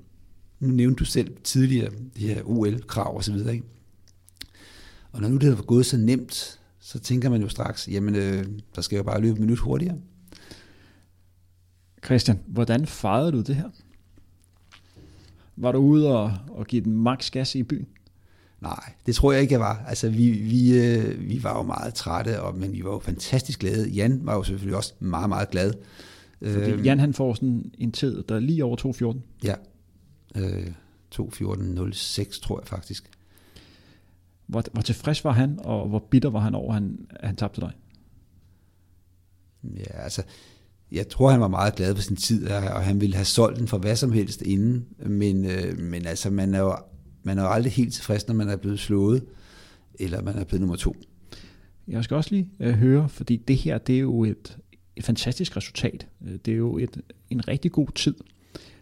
[0.59, 3.65] nu nævnte du selv tidligere de her OL-krav og så videre, ikke?
[5.11, 8.45] Og når nu det har gået så nemt, så tænker man jo straks, jamen, øh,
[8.75, 9.97] der skal jo bare løbe et minut hurtigere.
[12.05, 13.69] Christian, hvordan fejrede du det her?
[15.55, 17.87] Var du ude og, og give den maks gas i byen?
[18.61, 19.83] Nej, det tror jeg ikke, jeg var.
[19.87, 23.59] Altså, vi, vi, øh, vi var jo meget trætte, og, men vi var jo fantastisk
[23.59, 23.89] glade.
[23.89, 25.73] Jan var jo selvfølgelig også meget, meget glad.
[26.41, 29.19] Fordi øh, Jan han får sådan en tid, der er lige over 2.14.
[29.43, 29.55] Ja,
[30.35, 30.67] øh,
[31.15, 33.09] 2.14.06 tror jeg faktisk.
[34.47, 37.35] Hvor, hvor tilfreds var han, og hvor bitter var han over, at han, at han
[37.35, 37.71] tabte dig?
[39.63, 40.23] Ja, altså,
[40.91, 43.67] jeg tror, han var meget glad for sin tid, og han ville have solgt den
[43.67, 44.85] for hvad som helst inden.
[45.05, 46.75] Men, øh, men altså, man er, jo,
[47.23, 49.23] man er jo aldrig helt tilfreds, når man er blevet slået,
[49.99, 50.95] eller man er blevet nummer to.
[51.87, 54.57] Jeg skal også lige øh, høre, fordi det her, det er jo et,
[54.95, 56.07] et fantastisk resultat.
[56.27, 58.15] Øh, det er jo et, en rigtig god tid.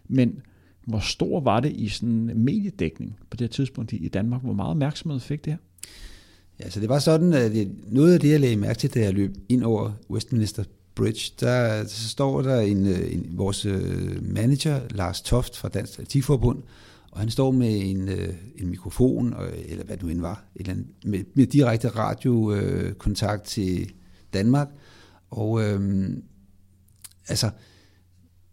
[0.08, 0.42] Men
[0.86, 4.42] hvor stor var det i sådan mediedækning på det her tidspunkt i Danmark?
[4.42, 5.58] Hvor meget opmærksomhed fik det her?
[6.60, 7.52] Ja, så det var sådan, at
[7.86, 10.64] noget af det, jeg lagde mærke til, da jeg løb ind over Westminster
[10.98, 15.92] Bridge, der så står der en, øh, en, vores øh, manager, Lars Toft fra Dansk
[15.92, 16.62] Atletikforbund,
[17.10, 19.34] og han står med en, øh, en mikrofon,
[19.68, 20.74] eller hvad det nu end var, eller
[21.04, 23.92] med, med direkte radiokontakt til
[24.32, 24.68] Danmark.
[25.30, 26.22] Og øhm,
[27.28, 27.50] altså,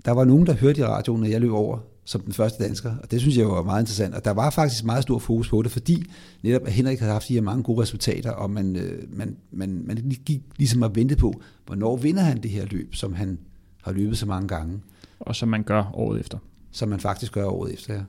[0.05, 2.95] der var nogen, der hørte i radioen, når jeg løb over som den første dansker,
[3.03, 4.15] og det synes jeg var meget interessant.
[4.15, 6.03] Og der var faktisk meget stor fokus på det, fordi
[6.43, 9.83] netop at Henrik havde haft de her mange gode resultater, og man, øh, man, man,
[9.85, 13.39] man gik ligesom at vente på, hvornår vinder han det her løb, som han
[13.81, 14.81] har løbet så mange gange.
[15.19, 16.37] Og som man gør året efter.
[16.71, 18.01] Som man faktisk gør året efter, ja.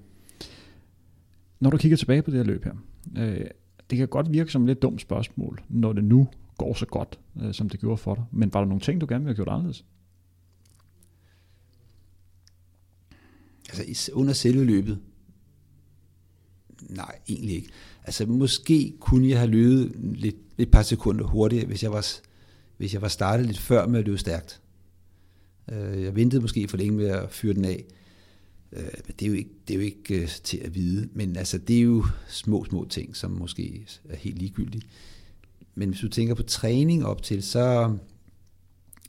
[1.61, 2.73] Når du kigger tilbage på det her løb her,
[3.17, 3.47] øh,
[3.91, 6.29] det kan godt virke som et lidt dumt spørgsmål, når det nu
[6.59, 8.25] går så godt, øh, som det gjorde for dig.
[8.31, 9.85] Men var der nogle ting, du gerne ville have gjort anderledes?
[13.73, 14.99] Altså under selve løbet?
[16.83, 17.69] Nej, egentlig ikke.
[18.05, 22.07] Altså måske kunne jeg have løbet lidt, et par sekunder hurtigere, hvis jeg var,
[22.77, 24.61] hvis jeg var startet lidt før med at løbe stærkt.
[25.73, 27.85] Øh, jeg ventede måske for længe med at fyre den af.
[28.73, 31.09] Øh, men det er jo ikke, det er jo ikke øh, til at vide.
[31.13, 34.83] Men altså, det er jo små, små ting, som måske er helt ligegyldige.
[35.75, 37.97] Men hvis du tænker på træning op til, så,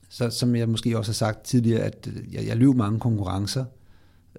[0.09, 3.65] så som jeg måske også har sagt tidligere, at jeg, jeg løb mange konkurrencer,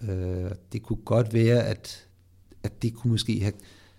[0.03, 2.09] Øh, det kunne godt være, at,
[2.63, 3.53] at det kunne måske have,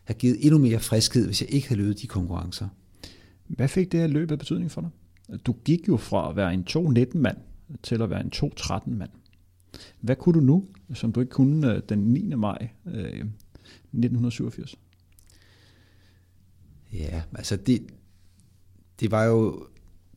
[0.03, 2.67] have givet endnu mere friskhed, hvis jeg ikke havde løbet de konkurrencer.
[3.47, 4.89] Hvad fik det her løb af betydning for dig?
[5.45, 7.37] Du gik jo fra at være en 2-19-mand
[7.83, 9.09] til at være en 2-13-mand.
[10.01, 12.35] Hvad kunne du nu, som du ikke kunne øh, den 9.
[12.35, 14.75] maj øh, 1987?
[16.93, 17.81] Ja, altså det,
[18.99, 19.67] det var jo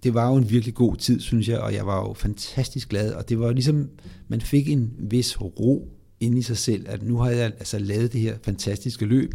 [0.03, 3.13] det var jo en virkelig god tid, synes jeg, og jeg var jo fantastisk glad,
[3.13, 3.91] og det var ligesom,
[4.29, 5.89] man fik en vis ro
[6.21, 9.35] ind i sig selv, at nu har jeg altså lavet det her fantastiske løb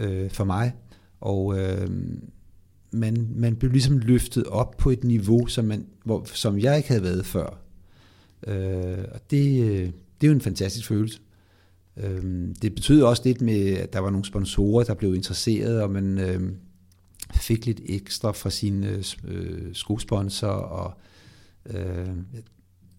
[0.00, 0.72] øh, for mig,
[1.20, 1.90] og øh,
[2.92, 6.88] man, man blev ligesom løftet op på et niveau, som, man, hvor, som jeg ikke
[6.88, 7.58] havde været før.
[8.46, 11.20] Øh, og det, øh, det er jo en fantastisk følelse.
[11.96, 15.90] Øh, det betød også lidt med, at der var nogle sponsorer, der blev interesseret, og
[15.90, 16.18] man...
[16.18, 16.52] Øh,
[17.40, 20.52] fik lidt ekstra fra sine øh, øh skosponsorer.
[20.52, 20.92] og
[21.66, 22.16] øh,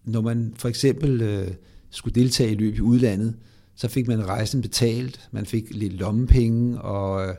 [0.04, 1.48] når man for eksempel øh,
[1.90, 3.36] skulle deltage i løb i udlandet,
[3.74, 7.36] så fik man rejsen betalt, man fik lidt lommepenge, og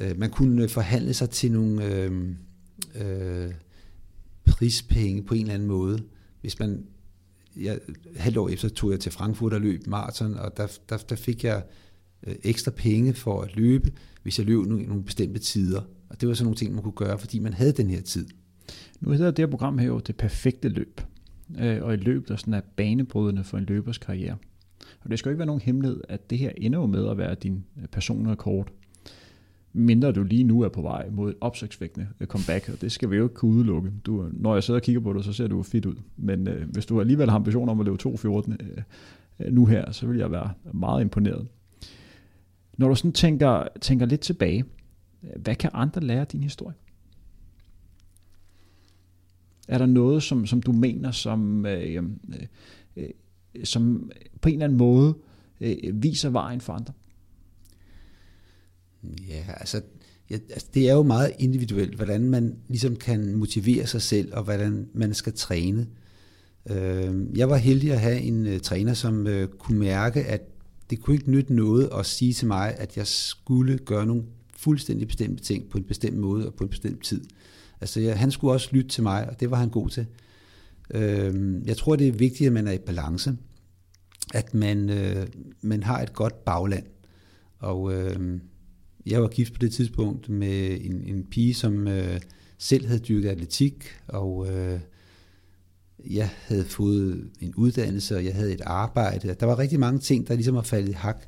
[0.00, 2.28] øh, man kunne forhandle sig til nogle øh,
[2.94, 3.52] øh,
[4.46, 6.02] prispenge på en eller anden måde.
[6.40, 6.86] Hvis man,
[7.56, 7.78] jeg,
[8.16, 11.44] halvt år efter tog jeg til Frankfurt og løb maraton, og der, der, der fik
[11.44, 11.62] jeg
[12.26, 13.92] øh, ekstra penge for at løbe,
[14.22, 15.82] hvis jeg løb nogle, nogle bestemte tider.
[16.08, 18.26] Og det var sådan nogle ting, man kunne gøre, fordi man havde den her tid.
[19.00, 21.00] Nu hedder det her program her jo det perfekte løb.
[21.58, 24.36] Øh, og et løb, der sådan er banebrydende for en løbers karriere.
[25.00, 27.18] Og det skal jo ikke være nogen hemmelighed, at det her ender jo med at
[27.18, 28.68] være din øh, personrekord.
[29.72, 33.10] Mindre du lige nu er på vej mod et opsigtsvækkende øh, comeback, og det skal
[33.10, 33.92] vi jo ikke kunne udelukke.
[34.06, 35.94] Du, når jeg sidder og kigger på dig, så ser du fedt ud.
[36.16, 38.82] Men øh, hvis du alligevel har ambitioner om at løbe 2.14 øh,
[39.40, 41.46] øh, nu her, så vil jeg være meget imponeret.
[42.78, 44.64] Når du sådan tænker, tænker lidt tilbage,
[45.20, 46.74] hvad kan andre lære af din historie?
[49.68, 52.02] Er der noget, som, som du mener, som, øh, øh,
[52.96, 53.10] øh,
[53.64, 54.10] som
[54.40, 55.14] på en eller anden måde
[55.60, 56.92] øh, viser vejen for andre?
[59.28, 59.82] Ja, altså,
[60.30, 64.42] ja, altså det er jo meget individuelt, hvordan man ligesom kan motivere sig selv, og
[64.42, 65.86] hvordan man skal træne.
[66.70, 70.42] Øh, jeg var heldig at have en øh, træner, som øh, kunne mærke, at
[70.90, 74.24] det kunne ikke nytte noget at sige til mig, at jeg skulle gøre nogle
[74.58, 77.24] fuldstændig bestemte ting på en bestemt måde og på en bestemt tid.
[77.80, 80.06] Altså, ja, han skulle også lytte til mig, og det var han god til.
[80.90, 83.36] Øh, jeg tror, det er vigtigt, at man er i balance.
[84.34, 85.26] At man, øh,
[85.60, 86.86] man har et godt bagland.
[87.58, 88.40] Og øh,
[89.06, 92.20] jeg var gift på det tidspunkt med en, en pige, som øh,
[92.58, 94.80] selv havde dyrket atletik, og øh,
[96.10, 99.36] jeg havde fået en uddannelse, og jeg havde et arbejde.
[99.40, 101.26] Der var rigtig mange ting, der ligesom var faldet i hak.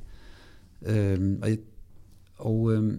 [0.85, 1.49] Øh, og
[2.35, 2.93] og øh,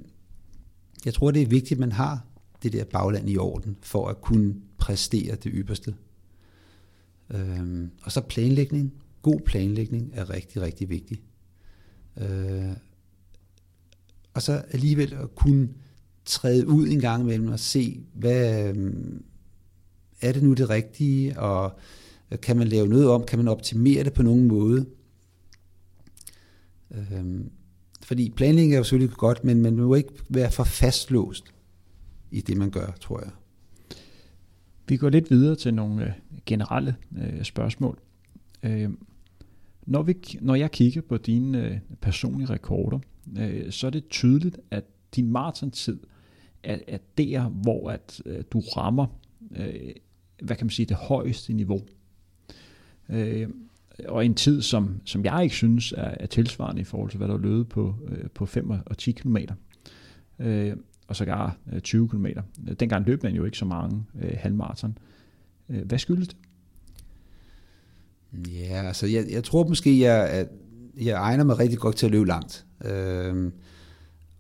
[1.05, 2.27] jeg tror, det er vigtigt, at man har
[2.63, 5.95] det der bagland i orden, for at kunne præstere det ypperste.
[7.31, 8.93] Øhm, og så planlægning.
[9.23, 11.23] God planlægning er rigtig, rigtig vigtig.
[12.17, 12.73] Øh,
[14.35, 15.69] og så alligevel at kunne
[16.25, 18.93] træde ud en gang imellem og se, hvad øh,
[20.21, 21.79] er det nu det rigtige, og
[22.31, 24.87] øh, kan man lave noget om, kan man optimere det på nogen måde.
[26.91, 27.51] Øhm,
[28.13, 31.55] fordi planlægning er jo selvfølgelig godt, men man må ikke være for fastlåst
[32.31, 33.31] i det, man gør, tror jeg.
[34.89, 36.13] Vi går lidt videre til nogle øh,
[36.47, 37.99] generelle øh, spørgsmål.
[38.63, 38.91] Øh,
[39.87, 42.99] når, vi, når jeg kigger på dine øh, personlige rekorder,
[43.39, 44.85] øh, så er det tydeligt, at
[45.17, 46.01] din maratontid
[46.63, 49.07] er, er der, hvor at, øh, du rammer,
[49.57, 49.91] øh,
[50.43, 51.81] hvad kan man sige, det højeste niveau.
[53.09, 53.49] Øh,
[54.09, 57.29] og en tid, som, som jeg ikke synes er, er tilsvarende i forhold til, hvad
[57.29, 59.37] der er løbet på, øh, på 5 og 10 km.
[60.39, 60.77] Øh,
[61.09, 62.27] og sågar øh, 20 km.
[62.81, 64.99] Dengang løb man jo ikke så mange øh, halvmarathon.
[65.69, 66.37] Øh, hvad skyldes det?
[68.49, 70.49] Ja, altså jeg, jeg tror måske, jeg, at
[71.01, 72.67] jeg egner mig rigtig godt til at løbe langt.
[72.85, 73.53] Øh,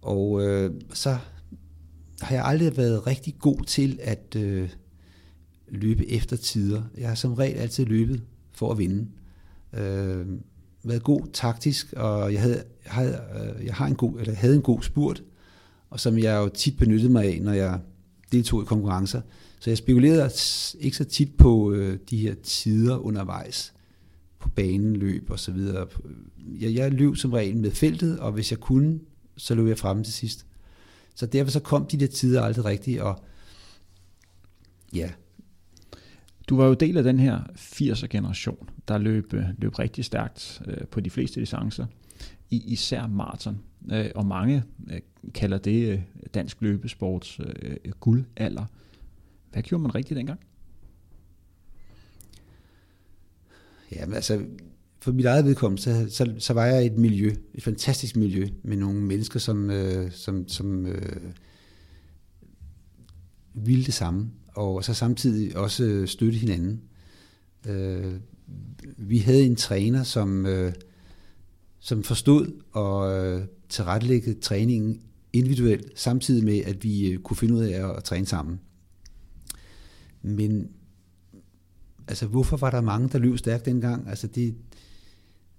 [0.03, 1.17] og øh, så
[2.21, 4.69] har jeg aldrig været rigtig god til at øh,
[5.69, 6.83] løbe efter tider.
[6.99, 9.09] Jeg har som regel altid løbet for at vinde.
[9.75, 10.27] Øh,
[10.85, 14.63] været god taktisk, og jeg havde, havde, øh, jeg har en god, eller havde en
[14.63, 15.23] god spurt,
[15.91, 17.81] og som jeg jo tit benyttede mig af, når jeg
[18.33, 19.21] deltog i konkurrencer.
[19.61, 20.31] Så jeg spekulerede
[20.81, 23.73] ikke så tit på øh, de her tider undervejs
[24.39, 25.87] på banen, løb og så videre.
[26.61, 29.01] Jeg, jeg løb som regel med feltet, og hvis jeg kunne,
[29.37, 30.47] så løb jeg frem til sidst.
[31.15, 33.23] Så derfor så kom de der tider aldrig rigtigt, og
[34.95, 35.11] ja.
[36.49, 40.63] Du var jo del af den her 80'er generation, der løb, øh, løb rigtig stærkt
[40.67, 41.87] øh, på de fleste distancer,
[42.51, 43.59] i, især maraton.
[43.93, 45.01] Øh, og mange øh,
[45.35, 46.01] kalder det øh,
[46.35, 48.65] dansk løbesports øh, guldalder.
[49.53, 50.41] Hvad gjorde man rigtigt dengang?
[53.93, 54.45] Ja, men altså,
[55.01, 58.49] for mit eget vedkommende, så, så, så var jeg i et miljø, et fantastisk miljø,
[58.63, 61.33] med nogle mennesker, som, øh, som, som øh,
[63.55, 66.81] ville det samme, og så samtidig også øh, støtte hinanden.
[67.69, 68.15] Øh,
[68.97, 70.73] vi havde en træner, som, øh,
[71.81, 75.01] som forstod og øh, tilrettelægge træningen
[75.33, 78.61] individuelt, samtidig med, at vi øh, kunne finde ud af at, at træne sammen.
[80.23, 80.69] Men
[82.09, 84.09] altså, hvorfor var der mange, der løb stærkt dengang?
[84.09, 84.55] Altså, det,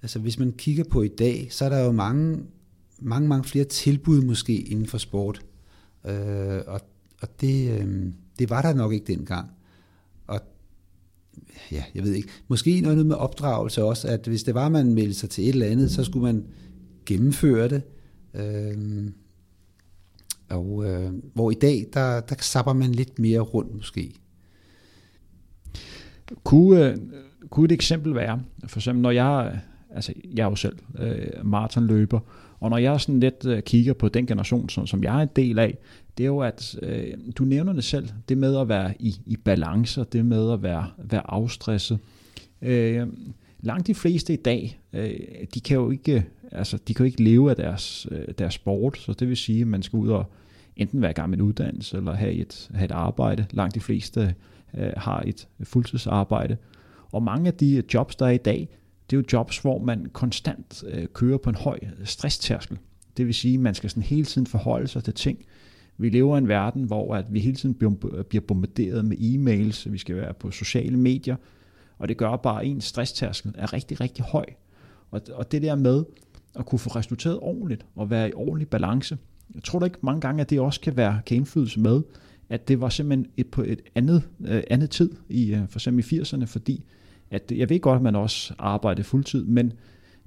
[0.01, 2.43] altså, hvis man kigger på i dag, så er der jo mange,
[2.99, 5.45] mange, mange flere tilbud måske inden for sport.
[6.05, 6.81] Øh, og
[7.23, 9.49] og det, øh, det var der nok ikke dengang.
[10.27, 10.39] Og
[11.71, 15.13] ja, jeg ved ikke, måske noget med opdragelse også, at hvis det var, man meldte
[15.13, 16.45] sig til et eller andet, så skulle man
[17.05, 17.81] gennemføre det.
[18.33, 19.09] Øh,
[20.49, 24.13] og øh, hvor i dag, der, der sapper man lidt mere rundt måske.
[26.43, 26.97] Kunne, øh,
[27.49, 32.19] kunne et eksempel være, for eksempel når jeg, altså jeg er jo selv øh, maratonløber,
[32.63, 35.29] og når jeg sådan lidt øh, kigger på den generation, som, som jeg er en
[35.35, 35.77] del af,
[36.17, 39.37] det er jo, at øh, du nævner det selv, det med at være i, i
[39.37, 41.99] balance, det med at være, være afstresset.
[42.61, 43.07] Øh,
[43.59, 45.19] langt de fleste i dag, øh,
[45.53, 48.97] de kan jo ikke, altså, de kan jo ikke leve af deres, øh, deres sport,
[48.97, 50.25] så det vil sige, at man skal ud og
[50.75, 53.45] enten være i gang med en uddannelse, eller have et, have et arbejde.
[53.51, 54.35] Langt de fleste
[54.77, 56.57] øh, har et fuldtidsarbejde.
[57.11, 58.69] Og mange af de øh, jobs, der er i dag,
[59.09, 62.77] det er jo jobs, hvor man konstant øh, kører på en høj øh, stresstærskel.
[63.17, 65.45] Det vil sige, at man skal sådan hele tiden forholde sig til ting.
[65.97, 67.75] Vi lever i en verden, hvor at vi hele tiden
[68.29, 71.35] bliver bombarderet med e-mails, vi skal være på sociale medier,
[71.97, 74.45] og det gør bare, at ens stresstærskel er rigtig, rigtig høj.
[75.11, 76.03] Og, og det der med
[76.55, 79.17] at kunne få resulteret ordentligt og være i ordentlig balance,
[79.55, 82.01] jeg tror da ikke mange gange, at det også kan være kan indflydelse med,
[82.49, 86.05] at det var simpelthen et, på et andet, øh, andet tid, i, øh, for eksempel
[86.13, 86.85] i 80'erne, fordi
[87.33, 89.73] at jeg ved godt, at man også arbejdede fuldtid, men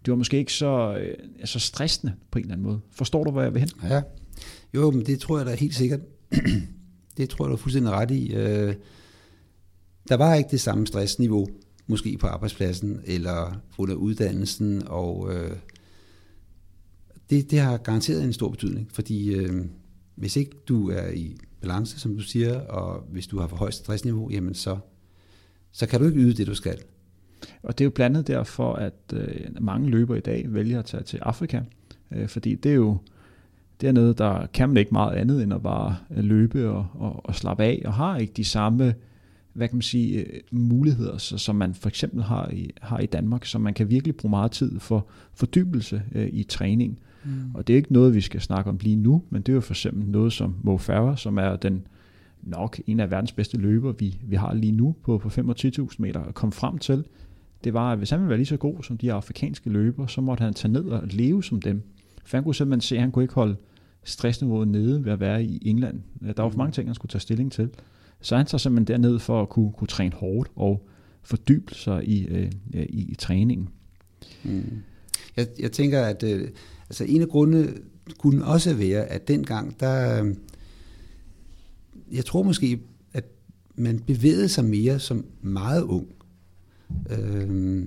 [0.05, 2.81] det var måske ikke så, øh, så stressende på en eller anden måde.
[2.91, 3.71] Forstår du, hvor jeg vil hen?
[3.83, 4.03] Ja,
[4.75, 6.01] jo, men det tror jeg da helt sikkert.
[7.17, 8.35] det tror jeg, du er fuldstændig ret i.
[8.35, 8.75] Øh,
[10.09, 11.47] der var ikke det samme stressniveau,
[11.87, 15.57] måske på arbejdspladsen eller under uddannelsen, og øh,
[17.31, 19.65] det, det har garanteret en stor betydning, fordi øh,
[20.15, 23.75] hvis ikke du er i balance, som du siger, og hvis du har for højt
[23.75, 24.79] stressniveau, jamen så,
[25.73, 26.79] så kan du ikke yde det, du skal.
[27.63, 31.03] Og det er jo blandet derfor, at øh, mange løber i dag vælger at tage
[31.03, 31.61] til Afrika,
[32.11, 32.97] øh, fordi det er jo
[33.81, 37.65] Dernede, der kan man ikke meget andet end at bare løbe og, og, og slappe
[37.65, 38.95] af, og har ikke de samme
[39.57, 43.07] hvad kan man sige, øh, muligheder, så, som man for eksempel har i, har i
[43.07, 46.99] Danmark, så man kan virkelig bruge meget tid for fordybelse øh, i træning.
[47.25, 47.31] Mm.
[47.55, 49.61] Og det er ikke noget, vi skal snakke om lige nu, men det er jo
[49.61, 51.87] for eksempel noget som Mo Farah, som er den
[52.43, 56.21] nok en af verdens bedste løber, vi, vi har lige nu på, på 25.000 meter,
[56.21, 57.05] at komme frem til,
[57.65, 60.21] det var, at hvis han ville være lige så god som de afrikanske løber, så
[60.21, 61.83] måtte han tage ned og leve som dem.
[62.25, 63.57] For han kunne simpelthen se, at han kunne ikke holde
[64.05, 66.01] stressniveauet nede ved at være i England.
[66.37, 67.71] Der var for mange ting, han skulle tage stilling til.
[68.21, 70.89] Så han tager simpelthen derned for at kunne, kunne træne hårdt og
[71.23, 73.69] fordybe sig i, øh, i, i træningen.
[74.45, 74.65] Mm.
[75.37, 76.49] Jeg, jeg tænker, at øh,
[76.89, 77.69] altså en af grundene
[78.19, 80.35] kunne også være, at dengang, der, øh,
[82.13, 82.81] jeg tror måske,
[83.13, 83.25] at
[83.75, 86.09] man bevægede sig mere som meget ung.
[87.11, 87.87] Øh,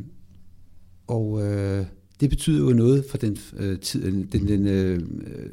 [1.07, 1.85] og øh,
[2.19, 5.49] det betyder jo noget for den, øh, tid, øh, den, den, øh, øh,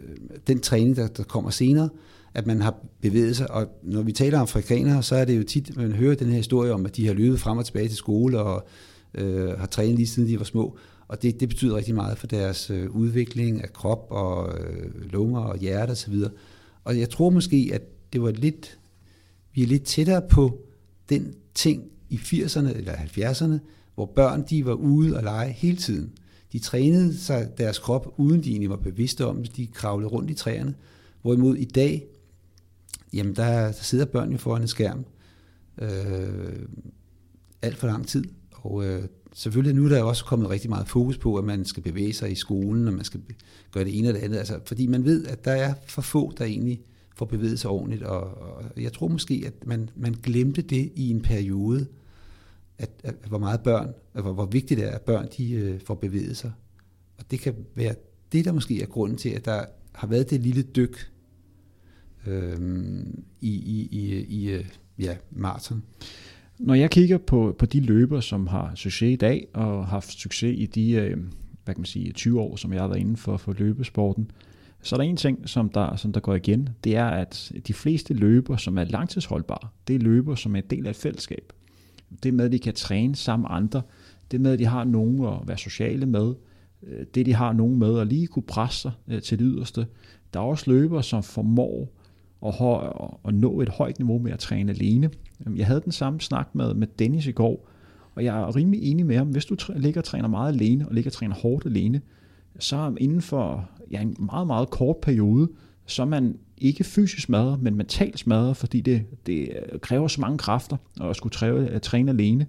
[0.46, 1.88] den træning, der, der kommer senere,
[2.34, 3.50] at man har bevæget sig.
[3.50, 6.36] Og når vi taler om afrikanere, så er det jo tit, man hører den her
[6.36, 8.66] historie om, at de har løbet frem og tilbage til skole og
[9.14, 10.78] øh, har trænet lige siden de var små.
[11.08, 15.40] Og det, det betyder rigtig meget for deres øh, udvikling af krop og øh, lunger
[15.40, 16.14] og hjerte osv.
[16.14, 16.30] Og,
[16.84, 17.82] og jeg tror måske, at
[18.12, 18.78] det var lidt,
[19.54, 20.60] vi er lidt tættere på
[21.08, 23.58] den ting i 80'erne eller 70'erne,
[23.94, 26.12] hvor børn de var ude og lege hele tiden.
[26.52, 29.56] De trænede sig deres krop, uden de egentlig var bevidste om det.
[29.56, 30.74] De kravlede rundt i træerne.
[31.22, 32.06] Hvorimod i dag,
[33.12, 35.04] jamen der, der sidder børn jo foran en skærm
[35.78, 36.66] øh,
[37.62, 38.24] alt for lang tid.
[38.52, 39.02] Og øh,
[39.34, 42.32] selvfølgelig nu er der også kommet rigtig meget fokus på, at man skal bevæge sig
[42.32, 43.20] i skolen, og man skal
[43.72, 44.38] gøre det ene og det andet.
[44.38, 46.80] Altså, fordi man ved, at der er for få, der egentlig
[47.16, 48.02] får bevæget sig ordentligt.
[48.02, 51.86] Og, og jeg tror måske, at man, man glemte det i en periode,
[52.78, 55.80] at, at hvor meget børn, at hvor, hvor vigtigt det er, at børn de, øh,
[55.80, 56.52] får bevæget sig.
[57.18, 57.94] Og det kan være
[58.32, 61.10] det, der måske er grunden til, at der har været det lille dyk
[62.26, 62.58] øh,
[63.40, 64.64] i, i, i, i øh,
[64.98, 65.82] ja, maraton.
[66.58, 70.12] Når jeg kigger på, på de løber, som har succes i dag, og har haft
[70.12, 71.16] succes i de øh,
[71.66, 74.30] hvad kan man sige, 20 år, som jeg har været inden for, for løbesporten,
[74.86, 77.74] så er der en ting, som der, som der går igen, det er, at de
[77.74, 81.52] fleste løber, som er langtidsholdbare, det er løber, som er en del af et fællesskab.
[82.22, 83.82] Det med, at de kan træne sammen med andre,
[84.30, 86.34] det med, at de har nogen at være sociale med,
[86.82, 89.86] øh, det de har nogen med at lige kunne presse sig øh, til det yderste.
[90.34, 91.88] Der er også løber, som formår
[92.46, 95.10] at, at nå et højt niveau med at træne alene.
[95.56, 97.68] Jeg havde den samme snak med, med Dennis i går,
[98.14, 99.28] og jeg er rimelig enig med ham.
[99.28, 102.00] Hvis du ligger og træner meget alene, og ligger og træner hårdt alene,
[102.58, 105.48] så inden for ja, en meget, meget kort periode,
[105.86, 110.20] så er man ikke fysisk smadret, men mentalt smadret, fordi det, det øh, kræver så
[110.20, 112.46] mange kræfter at skulle træne, at øh, træne alene.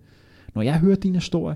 [0.56, 1.56] Når jeg hører din historie,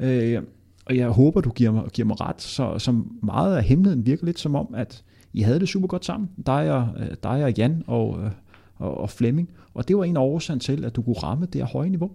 [0.00, 0.42] øh,
[0.86, 4.24] og jeg håber, du giver mig, giver mig ret, så, så meget af hemmeligheden virker
[4.24, 7.52] lidt som om, at i havde det super godt sammen, dig og, øh, dig og
[7.58, 8.30] Jan og,
[8.76, 11.60] og, og Flemming, og det var en af årsagen til, at du kunne ramme det
[11.60, 12.10] her høje niveau.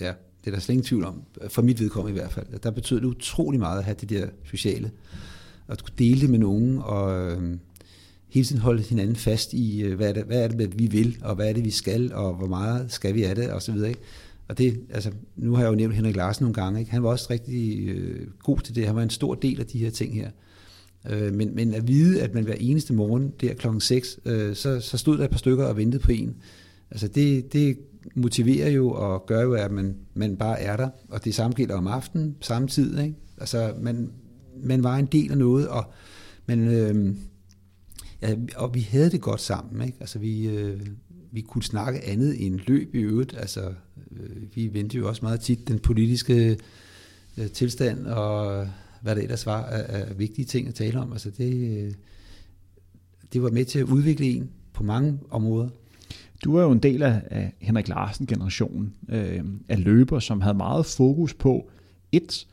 [0.00, 0.12] Ja,
[0.48, 2.46] det er der slet ingen tvivl om, for mit vedkommende i hvert fald.
[2.62, 4.90] Der betød det utrolig meget at have det der sociale,
[5.68, 7.56] at kunne dele det med nogen, og øh,
[8.28, 11.18] hele tiden holde hinanden fast i, øh, hvad er, det, hvad er det, vi vil,
[11.22, 13.72] og hvad er det, vi skal, og hvor meget skal vi af det, og så
[13.72, 13.88] videre.
[13.88, 14.00] Ikke?
[14.48, 16.92] Og det, altså, nu har jeg jo nævnt Henrik Larsen nogle gange, ikke?
[16.92, 19.78] han var også rigtig øh, god til det, han var en stor del af de
[19.78, 20.30] her ting her.
[21.10, 24.80] Øh, men, men at vide, at man hver eneste morgen der klokken 6, øh, så,
[24.80, 26.36] så stod der et par stykker og ventede på en.
[26.90, 27.78] Altså det, det
[28.14, 30.88] motiverer jo og gør jo, at man, man bare er der.
[31.08, 33.04] Og det samme gælder om aftenen, samtidig.
[33.04, 33.16] Ikke?
[33.38, 34.12] Altså man,
[34.62, 35.84] man var en del af noget, og,
[36.46, 37.14] men, øh,
[38.22, 39.86] ja, og vi havde det godt sammen.
[39.86, 39.96] Ikke?
[40.00, 40.80] Altså vi, øh,
[41.32, 43.34] vi kunne snakke andet end løb i øvrigt.
[43.38, 43.72] Altså,
[44.12, 46.58] øh, vi vendte jo også meget tit den politiske
[47.38, 48.68] øh, tilstand og
[49.02, 51.12] hvad det ellers var af, af vigtige ting at tale om.
[51.12, 51.92] Altså det, øh,
[53.32, 55.68] det var med til at udvikle en på mange områder.
[56.44, 60.86] Du er jo en del af, af Henrik Larsen-generationen øh, af løber, som havde meget
[60.86, 61.70] fokus på
[62.12, 62.46] et,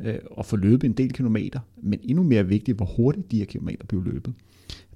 [0.00, 3.44] øh, at få løbet en del kilometer, men endnu mere vigtigt, hvor hurtigt de her
[3.44, 4.34] kilometer blev løbet.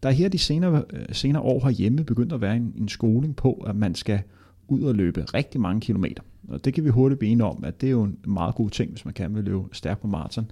[0.02, 3.36] Der er her de senere, øh, senere år herhjemme begyndt at være en, en skoling
[3.36, 4.22] på, at man skal
[4.68, 6.22] ud og løbe rigtig mange kilometer.
[6.48, 8.70] Og det kan vi hurtigt blive enige om, at det er jo en meget god
[8.70, 10.50] ting, hvis man kan vil løbe stærkt på maraton.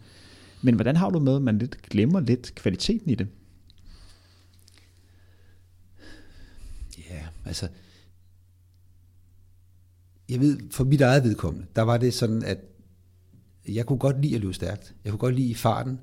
[0.63, 3.27] Men hvordan har du med, at man lidt glemmer lidt kvaliteten i det?
[7.11, 7.69] Ja, altså,
[10.29, 12.59] jeg ved, for mit eget vedkommende, der var det sådan, at
[13.69, 14.95] jeg kunne godt lide at løbe stærkt.
[15.05, 15.99] Jeg kunne godt lide farten.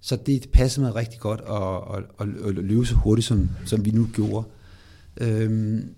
[0.00, 3.84] Så det passede mig rigtig godt at, at, at, at løbe så hurtigt, som, som
[3.84, 4.46] vi nu gjorde.
[5.20, 5.94] Øhm,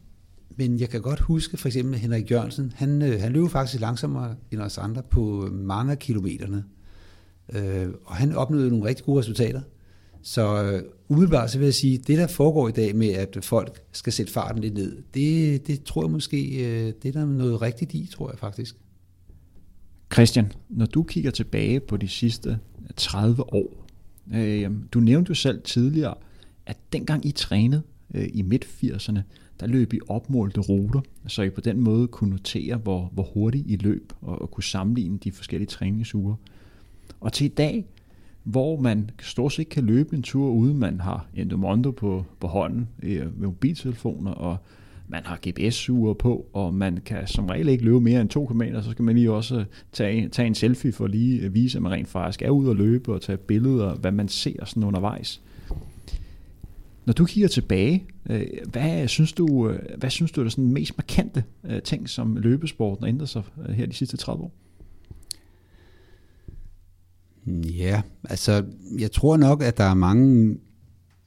[0.57, 2.73] men jeg kan godt huske for eksempel Henrik Jørgensen.
[2.77, 6.65] Han, øh, han løb faktisk langsommere end os andre på mange af kilometerne.
[7.55, 9.61] Øh, og han opnåede nogle rigtig gode resultater.
[10.23, 13.83] Så øh, umiddelbart så vil jeg sige, det der foregår i dag med, at folk
[13.93, 17.63] skal sætte farten lidt ned, det, det tror jeg måske, øh, det er der noget
[17.63, 18.77] rigtigt i, tror jeg faktisk.
[20.13, 22.59] Christian, når du kigger tilbage på de sidste
[22.97, 23.87] 30 år,
[24.35, 26.15] øh, du nævnte jo selv tidligere,
[26.67, 27.83] at dengang I trænede
[28.15, 29.21] øh, i midt-80'erne,
[29.61, 33.65] der løb I opmålte ruter, så I på den måde kunne notere, hvor, hvor hurtigt
[33.67, 36.35] I løb, og, og kunne sammenligne de forskellige træningsuger.
[37.21, 37.87] Og til i dag,
[38.49, 42.89] hvor man stort set kan løbe en tur, uden man har Endomondo på, på hånden
[43.03, 44.57] øh, med mobiltelefoner, og
[45.09, 48.63] man har GPS-ure på, og man kan som regel ikke løbe mere end 2 km,
[48.83, 51.83] så skal man lige også øh, tage, tage en selfie for at lige vise, at
[51.83, 55.43] man rent faktisk er ude at løbe og tage billeder, hvad man ser sådan undervejs.
[57.07, 60.99] Når du kigger tilbage, øh, hvad synes du, øh, hvad synes du er sådan mest
[60.99, 64.53] markante øh, ting, som løbesporten har ændret sig øh, her de sidste 30 år?
[67.65, 68.65] Ja, altså
[68.99, 70.59] jeg tror nok, at der er mange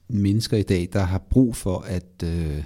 [0.07, 2.63] mennesker i dag, der har brug for, at øh,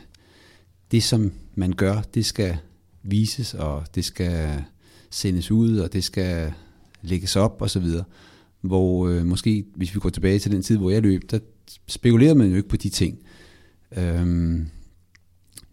[0.91, 2.57] det som man gør, det skal
[3.03, 4.63] vises, og det skal
[5.09, 6.53] sendes ud, og det skal
[7.01, 8.03] lægges op og så videre.
[8.61, 11.39] Hvor øh, måske, hvis vi går tilbage til den tid, hvor jeg løb, der
[11.87, 13.19] spekulerede man jo ikke på de ting.
[13.97, 14.67] Øhm,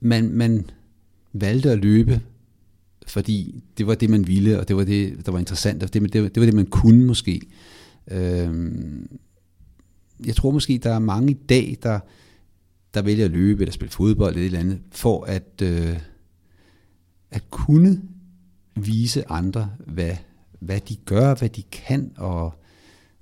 [0.00, 0.70] man, man
[1.32, 2.20] valgte at løbe,
[3.06, 6.02] fordi det var det, man ville, og det var det, der var interessant, og det,
[6.02, 7.40] det, det var det, man kunne måske.
[8.11, 8.78] Øh,
[10.26, 12.00] jeg tror måske, der er mange i dag, der,
[12.94, 15.98] der vælger at løbe eller spille fodbold eller et eller andet, for at, øh,
[17.30, 18.03] at kunne
[18.74, 20.16] vise andre, hvad,
[20.61, 22.55] hvad de gør, hvad de kan, og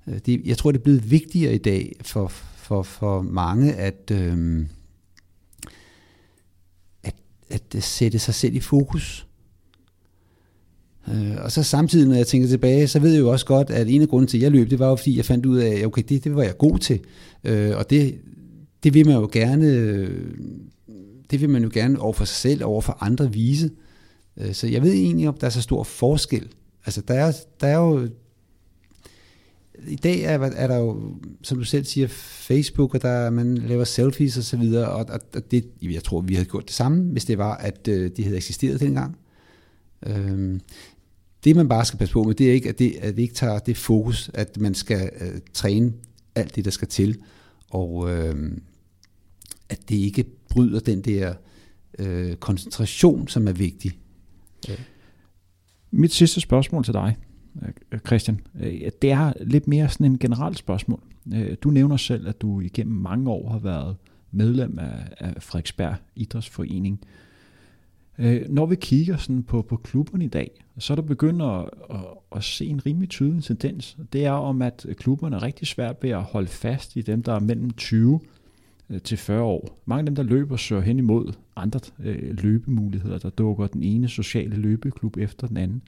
[0.07, 4.11] øh, det, jeg tror, det er blevet vigtigere i dag for, for, for mange at,
[4.11, 4.65] øh,
[7.03, 7.15] at,
[7.49, 9.27] at sætte sig selv i fokus.
[11.07, 13.87] Øh, og så samtidig, når jeg tænker tilbage, så ved jeg jo også godt, at
[13.89, 15.85] en af grunden til, at jeg løb, det var jo, fordi jeg fandt ud af,
[15.85, 16.99] okay, det, det var jeg god til.
[17.43, 18.15] Øh, og det,
[18.83, 20.31] det vil man jo gerne, øh,
[21.31, 23.71] det vil man jo gerne over for sig selv, over for andre vise.
[24.37, 26.47] Øh, så jeg ved egentlig, om der er så stor forskel.
[26.85, 27.31] Altså, der er,
[27.61, 28.07] der er jo
[29.87, 33.83] i dag er, er der jo, som du selv siger, Facebook, og der man laver
[33.83, 37.25] selfies og så videre, og, og det, jeg tror, vi havde gjort det samme, hvis
[37.25, 39.17] det var, at øh, det havde eksisteret dengang.
[40.05, 40.61] Øhm,
[41.43, 43.33] det man bare skal passe på med, det er ikke, at det, at det ikke
[43.33, 45.93] tager det fokus, at man skal øh, træne
[46.35, 47.17] alt det, der skal til,
[47.69, 48.51] og øh,
[49.69, 51.33] at det ikke bryder den der
[51.99, 53.91] øh, koncentration, som er vigtig.
[54.67, 54.75] Ja.
[55.91, 57.17] Mit sidste spørgsmål til dig,
[57.91, 60.99] øh, Christian, øh, det er lidt mere sådan en generelt spørgsmål.
[61.33, 63.95] Øh, du nævner selv, at du igennem mange år har været
[64.31, 67.01] medlem af, Frederiksberg Idrætsforening.
[68.17, 71.69] Øh, når vi kigger sådan på, på klubberne i dag, så er der begyndt at,
[71.89, 72.05] at,
[72.35, 73.97] at se en rimelig tydelig tendens.
[74.13, 77.33] Det er om, at klubberne er rigtig svært ved at holde fast i dem, der
[77.33, 78.19] er mellem 20
[78.89, 79.81] øh, til 40 år.
[79.85, 83.17] Mange af dem, der løber, søger hen imod andre øh, løbemuligheder.
[83.17, 85.81] Der dukker den ene sociale løbeklub efter den anden.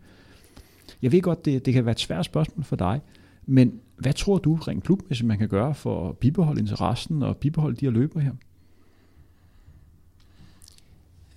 [1.02, 3.02] Jeg ved godt, det, det kan være et svært spørgsmål for dig,
[3.46, 7.76] men hvad tror du rent klubmæssigt, man kan gøre for at bibeholde interessen og bibeholde
[7.76, 8.32] de her løber her?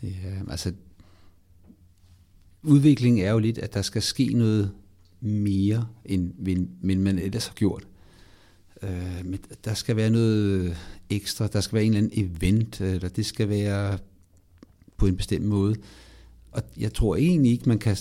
[0.02, 0.72] Ja, altså
[2.62, 4.72] udviklingen er jo lidt, at der skal ske noget
[5.20, 6.32] mere, end,
[6.84, 7.86] end man ellers har gjort.
[8.82, 10.76] Øh, men der skal være noget
[11.10, 13.98] ekstra, der skal være en eller anden event, øh, eller det skal være
[14.96, 15.76] på en bestemt måde.
[16.52, 17.96] Og jeg tror egentlig ikke, man kan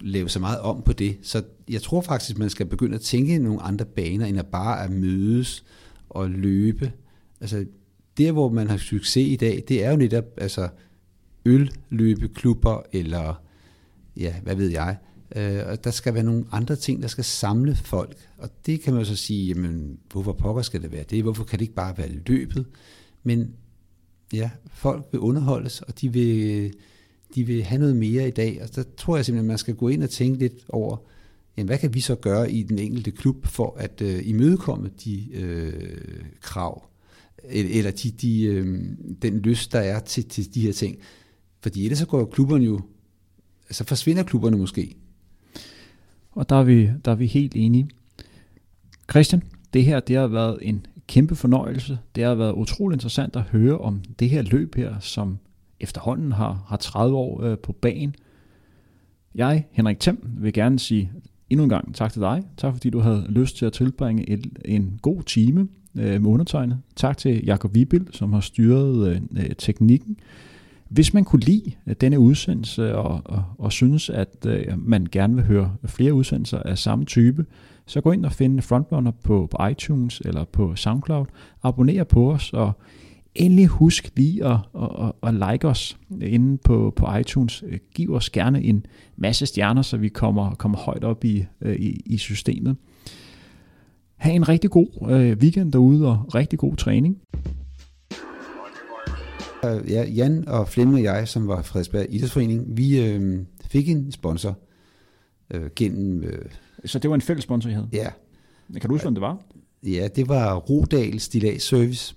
[0.00, 1.18] lave så meget om på det.
[1.22, 4.46] Så jeg tror faktisk, man skal begynde at tænke i nogle andre baner, end at
[4.46, 5.64] bare at mødes
[6.08, 6.92] og løbe.
[7.40, 7.64] Altså,
[8.18, 10.68] der hvor man har succes i dag, det er jo netop altså,
[11.44, 13.42] ølløbeklubber, eller
[14.16, 14.96] ja, hvad ved jeg.
[15.36, 18.16] Øh, og der skal være nogle andre ting, der skal samle folk.
[18.38, 21.22] Og det kan man jo så sige, jamen, hvorfor pokker skal det være det?
[21.22, 22.66] Hvorfor kan det ikke bare være løbet?
[23.22, 23.54] Men
[24.32, 26.72] ja, folk vil underholdes, og de vil
[27.34, 28.62] de vil have noget mere i dag.
[28.62, 30.96] Og der tror jeg simpelthen, at man skal gå ind og tænke lidt over,
[31.56, 35.34] jamen, hvad kan vi så gøre i den enkelte klub for at øh, imødekomme de
[35.34, 36.86] øh, krav,
[37.44, 38.86] eller de, de, øh,
[39.22, 40.98] den lyst, der er til, til de her ting.
[41.64, 42.80] Fordi ellers så går klubberne jo,
[43.68, 44.96] altså forsvinder klubberne måske.
[46.32, 47.88] Og der er vi, der er vi helt enige.
[49.10, 49.42] Christian,
[49.72, 51.98] det her det har været en kæmpe fornøjelse.
[52.14, 55.38] Det har været utrolig interessant at høre om det her løb her, som
[55.80, 58.14] efterhånden har, har 30 år øh, på banen.
[59.34, 61.12] Jeg, Henrik Thiem, vil gerne sige
[61.50, 62.42] endnu en gang tak til dig.
[62.56, 65.68] Tak fordi du havde lyst til at tilbringe et, en god time
[65.98, 66.78] øh, med undertegnet.
[66.96, 70.16] Tak til Jakob Vibil, som har styret øh, øh, teknikken.
[70.88, 75.34] Hvis man kunne lide øh, denne udsendelse og, og, og synes, at øh, man gerne
[75.34, 77.46] vil høre flere udsendelser af samme type,
[77.86, 81.26] så gå ind og find Frontrunner på, på iTunes eller på SoundCloud.
[81.62, 82.72] Abonner på os, og
[83.34, 87.64] endelig husk lige at, at, at, at like os inde på, på iTunes.
[87.94, 88.86] Giv os gerne en
[89.16, 92.76] masse stjerner, så vi kommer, kommer højt op i, øh, i, i systemet.
[94.16, 97.18] Ha' en rigtig god øh, weekend derude og rigtig god træning.
[99.88, 103.38] Ja, Jan og Flemming og jeg, som var Frederiksberg Idrætsforening, vi øh,
[103.70, 104.58] fik en sponsor
[105.54, 106.22] øh, gennem...
[106.22, 106.44] Øh,
[106.84, 107.88] Så det var en fælles sponsor, I havde?
[107.92, 108.08] ja,
[108.72, 109.38] Kan du huske, hvem det var?
[109.82, 112.14] ja, det var Rodal Stilag Service.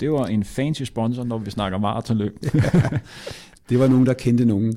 [0.00, 2.38] Det var en fancy sponsor, når vi snakker maratonløb.
[3.68, 4.74] Det var nogen, der kendte nogen.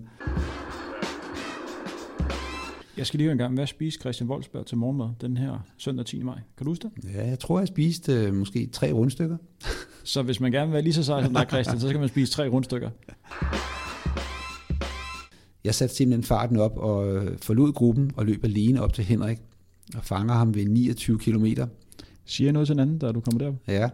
[3.00, 6.06] Jeg skal lige høre en gang, hvad spiste Christian Wolfsberg til morgenmad den her søndag
[6.06, 6.24] 10.
[6.24, 6.36] maj?
[6.58, 7.14] Kan du huske det?
[7.14, 9.38] Ja, jeg tror, jeg spiste øh, måske tre rundstykker.
[10.04, 12.10] Så hvis man gerne vil være lige så sej som dig, Christian, så skal man
[12.10, 12.90] spise tre rundstykker.
[15.64, 19.38] Jeg satte simpelthen farten op og øh, forlod gruppen og løb alene op til Henrik
[19.98, 21.68] og fanger ham ved 29 kilometer.
[22.26, 23.56] Siger noget til en anden, da du kommer derop?
[23.68, 23.90] Ja.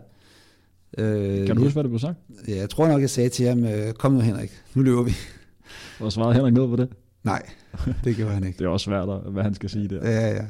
[0.97, 2.17] Øh, Kan du huske, hvad der blev sagt?
[2.47, 5.11] Ja, jeg tror nok, jeg sagde til ham, øh, kom nu Henrik, nu løber vi.
[5.99, 6.89] Og svarede Henrik noget på det?
[7.23, 7.43] Nej,
[8.03, 8.57] det gjorde han ikke.
[8.59, 10.11] Det er også svært, hvad han skal sige der.
[10.11, 10.45] Ja, ja.